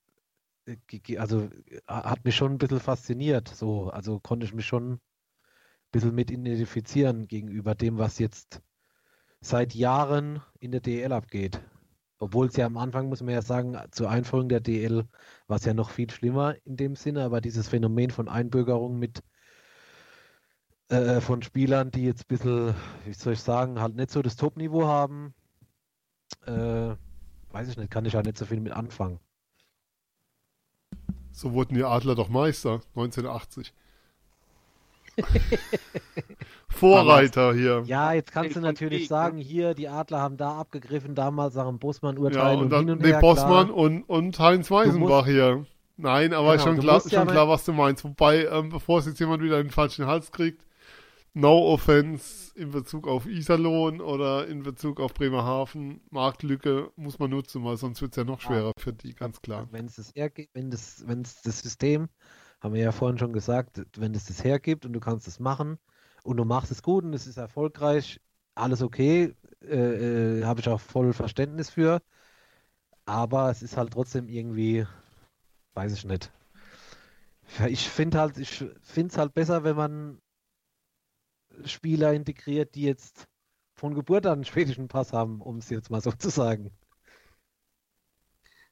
[0.66, 3.48] äh, also äh, hat mich schon ein bisschen fasziniert.
[3.48, 5.00] So, also konnte ich mich schon ein
[5.92, 8.60] bisschen mit identifizieren gegenüber dem, was jetzt
[9.40, 11.60] seit Jahren in der DL abgeht.
[12.18, 15.08] Obwohl es ja am Anfang, muss man ja sagen, zur Einführung der DL
[15.48, 19.24] war es ja noch viel schlimmer in dem Sinne, aber dieses Phänomen von Einbürgerung mit
[20.88, 24.36] äh, von Spielern, die jetzt ein bisschen, wie soll ich sagen, halt nicht so das
[24.36, 25.34] Top-Niveau haben,
[26.46, 26.94] äh,
[27.53, 29.18] weiß ich nicht, kann ich ja nicht so viel mit anfangen.
[31.32, 33.72] So wurden die Adler doch Meister 1980.
[36.68, 37.83] Vorreiter hier.
[37.87, 39.42] Ja, jetzt kannst du natürlich Krieg, sagen, ne?
[39.42, 42.91] hier, die Adler haben da abgegriffen, damals nach dem Ja, Bosman-Urteil und und, dann hin
[42.91, 43.76] und nee, her, Bossmann klar.
[43.76, 45.66] und, und Heinz Weisenbach hier.
[45.99, 48.04] Nein, aber Genau, schon, klar, ja schon mal- klar, was du meinst.
[48.04, 50.64] Wobei, ähm, bevor es jetzt jemand wieder in den falschen Hals kriegt,
[51.34, 57.64] no offense in Bezug auf Iserlohn oder in Bezug auf Bremerhaven, Marktlücke muss man nutzen,
[57.64, 59.68] weil sonst wird es ja noch schwerer für die, ganz klar.
[59.71, 62.09] Wenn es das wenn das, wenn das System,
[62.61, 65.79] haben wir ja vorhin schon gesagt, wenn es das hergibt und du kannst es machen
[66.22, 68.21] und du machst es gut und es ist erfolgreich,
[68.54, 72.03] alles okay, äh, äh, habe ich auch voll Verständnis für.
[73.04, 74.87] Aber es ist halt trotzdem irgendwie,
[75.75, 76.30] weiß ich nicht.
[77.68, 80.21] Ich finde halt, ich finde es halt besser, wenn man
[81.64, 83.26] Spieler integriert, die jetzt
[83.74, 86.70] von Geburt an einen schwedischen Pass haben, um es jetzt mal so zu sagen.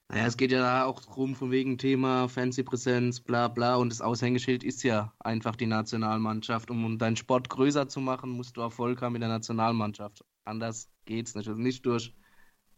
[0.08, 3.76] Naja, es geht ja da auch drum, von wegen Thema Fancy-Präsenz, bla bla.
[3.76, 6.68] Und das Aushängeschild ist ja einfach die Nationalmannschaft.
[6.70, 10.24] Um, um deinen Sport größer zu machen, musst du Erfolg haben in der Nationalmannschaft.
[10.44, 11.46] Anders geht's nicht.
[11.46, 12.12] Also nicht durch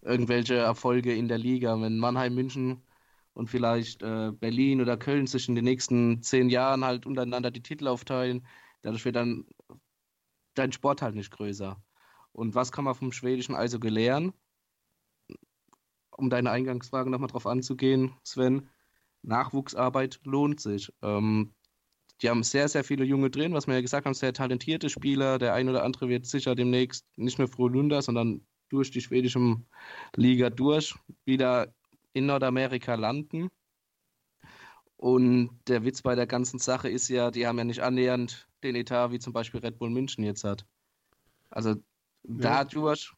[0.03, 1.81] irgendwelche Erfolge in der Liga.
[1.81, 2.83] Wenn Mannheim, München
[3.33, 7.63] und vielleicht äh, Berlin oder Köln sich in den nächsten zehn Jahren halt untereinander die
[7.63, 8.47] Titel aufteilen,
[8.83, 9.47] dadurch wird dann
[10.55, 11.83] dein Sport halt nicht größer.
[12.33, 14.33] Und was kann man vom schwedischen Eishockey lernen?
[16.11, 18.69] Um deine Eingangsfrage nochmal drauf anzugehen, Sven,
[19.23, 20.93] Nachwuchsarbeit lohnt sich.
[21.03, 21.55] Ähm,
[22.21, 25.39] die haben sehr, sehr viele Junge drin, was wir ja gesagt haben, sehr talentierte Spieler.
[25.39, 29.57] Der ein oder andere wird sicher demnächst nicht mehr Frölunda, sondern durch die schwedische
[30.17, 31.75] Liga durch wieder
[32.13, 33.49] in Nordamerika landen.
[35.03, 38.77] Und der Witz bei der ganzen Sache ist ja, die haben ja nicht annähernd den
[38.77, 40.65] Etat, wie zum Beispiel Red Bull München jetzt hat.
[41.51, 41.81] Also ja.
[42.23, 43.13] dadurch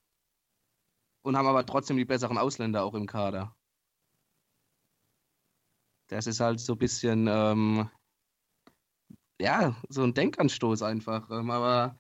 [1.20, 3.54] und haben aber trotzdem die besseren Ausländer auch im Kader.
[6.06, 7.90] Das ist halt so ein bisschen, ähm,
[9.38, 11.28] ja, so ein Denkanstoß einfach.
[11.30, 11.98] Ähm, aber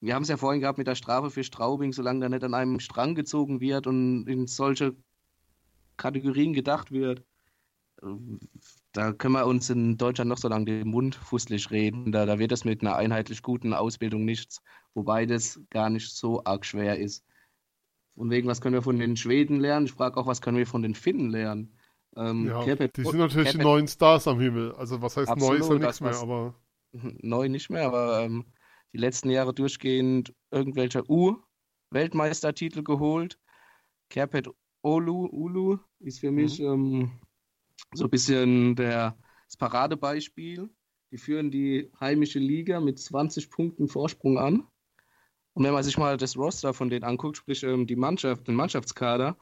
[0.00, 2.54] wir haben es ja vorhin gehabt mit der Strafe für Straubing, solange da nicht an
[2.54, 4.96] einem Strang gezogen wird und in solche
[5.98, 7.22] Kategorien gedacht wird.
[8.92, 12.10] Da können wir uns in Deutschland noch so lange den Mund fußlich reden.
[12.10, 14.62] Da, da wird es mit einer einheitlich guten Ausbildung nichts,
[14.94, 17.24] wobei das gar nicht so arg schwer ist.
[18.16, 19.86] Von wegen, was können wir von den Schweden lernen?
[19.86, 21.76] Ich frage auch, was können wir von den Finnen lernen?
[22.16, 24.72] Ähm, ja, Kerpet, die sind natürlich Kerpet, die neuen Stars am Himmel.
[24.72, 26.54] Also was heißt absolut, neu ist ja nichts mehr, aber...
[27.22, 28.46] Neu nicht mehr, aber ähm,
[28.92, 33.38] die letzten Jahre durchgehend irgendwelcher U-Weltmeistertitel geholt.
[34.08, 34.48] Kerpet
[34.82, 36.66] Olu, Ulu ist für mich mhm.
[36.66, 37.10] ähm,
[37.94, 40.70] so ein bisschen der, das Paradebeispiel.
[41.10, 44.66] Die führen die heimische Liga mit 20 Punkten Vorsprung an.
[45.54, 48.54] Und wenn man sich mal das Roster von denen anguckt, sprich ähm, die Mannschaft, den
[48.54, 49.36] Mannschaftskader,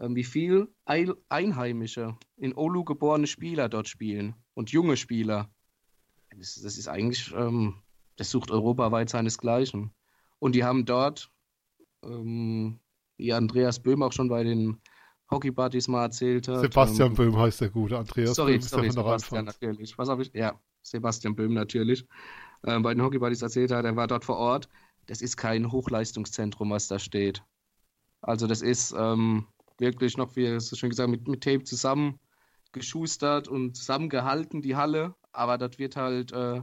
[0.00, 5.50] ähm, wie viel Einheimische in Olu geborene Spieler dort spielen und junge Spieler.
[6.36, 7.76] Das, das ist eigentlich, ähm,
[8.16, 9.92] das sucht europaweit seinesgleichen.
[10.40, 11.30] Und die haben dort,
[12.04, 12.80] ähm,
[13.16, 14.80] wie Andreas Böhm auch schon bei den
[15.32, 16.60] Hockey Buddies mal erzählt hat.
[16.60, 17.98] Sebastian ähm, Böhm heißt der gute.
[17.98, 19.98] Andreas sorry, Böhm ist sorry, Sebastian natürlich.
[19.98, 20.32] Was habe ich?
[20.34, 22.06] Ja, Sebastian Böhm natürlich.
[22.62, 24.68] Äh, bei den Hockey Buddies erzählt hat, er war dort vor Ort.
[25.06, 27.42] Das ist kein Hochleistungszentrum, was da steht.
[28.20, 29.46] Also das ist ähm,
[29.78, 32.20] wirklich noch, wie es schon gesagt mit, mit Tape zusammen
[32.70, 35.14] geschustert und zusammengehalten, die Halle.
[35.32, 36.62] Aber das wird halt äh,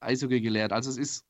[0.00, 0.72] Eishockey gelehrt.
[0.72, 1.24] Also es ist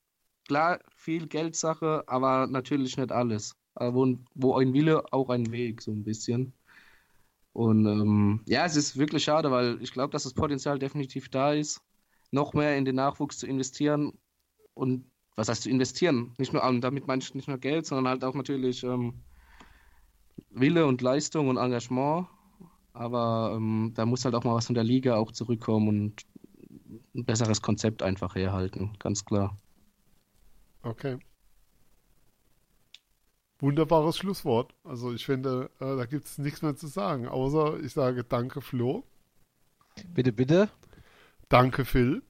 [0.47, 3.57] klar viel Geldsache, aber natürlich nicht alles.
[3.77, 6.53] Wo, wo ein Wille, auch ein Weg, so ein bisschen.
[7.55, 11.53] Und ähm, ja, es ist wirklich schade, weil ich glaube, dass das Potenzial definitiv da
[11.53, 11.81] ist,
[12.33, 14.13] noch mehr in den Nachwuchs zu investieren
[14.75, 15.07] und
[15.37, 16.35] was heißt zu investieren?
[16.37, 19.23] Nicht nur, damit meine ich nicht nur Geld, sondern halt auch natürlich ähm,
[20.51, 22.27] Wille und Leistung und Engagement.
[22.93, 26.23] Aber ähm, da muss halt auch mal was von der Liga auch zurückkommen und
[27.15, 29.57] ein besseres Konzept einfach herhalten, ganz klar.
[30.83, 31.19] Okay.
[33.65, 34.75] Wunderbares Schlusswort.
[34.85, 38.61] Also ich finde, äh, da gibt es nichts mehr zu sagen, außer ich sage danke
[38.61, 39.05] Flo.
[40.13, 40.69] Bitte, bitte.
[41.49, 42.23] Danke Phil.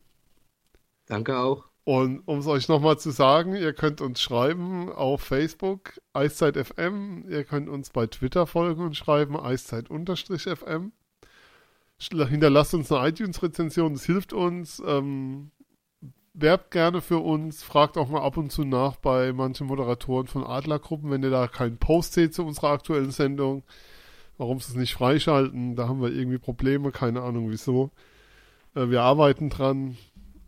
[1.06, 1.65] Danke auch.
[1.82, 7.24] Und um es euch nochmal zu sagen, ihr könnt uns schreiben auf Facebook, EiszeitFM.
[7.28, 10.93] Ihr könnt uns bei Twitter folgen und schreiben, Eiszeit-FM.
[11.98, 14.81] Hinterlasst uns eine iTunes-Rezension, das hilft uns.
[14.86, 15.51] Ähm,
[16.35, 20.44] werbt gerne für uns, fragt auch mal ab und zu nach bei manchen Moderatoren von
[20.44, 23.62] Adlergruppen, wenn ihr da keinen Post seht zu unserer aktuellen Sendung,
[24.36, 25.77] warum sie es nicht freischalten.
[25.77, 27.90] Da haben wir irgendwie Probleme, keine Ahnung wieso.
[28.74, 29.97] Äh, wir arbeiten dran.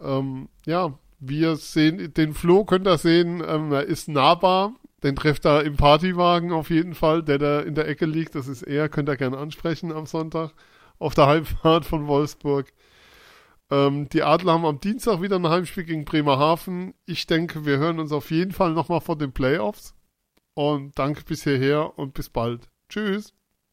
[0.00, 4.74] Ähm, ja, wir sehen, den Flo könnt ihr sehen, ähm, er ist nahbar.
[5.02, 8.34] Den trefft er im Partywagen auf jeden Fall, der da in der Ecke liegt.
[8.34, 10.52] Das ist er, könnt ihr gerne ansprechen am Sonntag
[10.98, 12.72] auf der Heimfahrt von Wolfsburg.
[13.70, 16.94] Ähm, die Adler haben am Dienstag wieder ein Heimspiel gegen Bremerhaven.
[17.04, 19.94] Ich denke, wir hören uns auf jeden Fall nochmal vor den Playoffs.
[20.54, 22.68] Und danke bis hierher und bis bald.
[22.88, 23.34] Tschüss.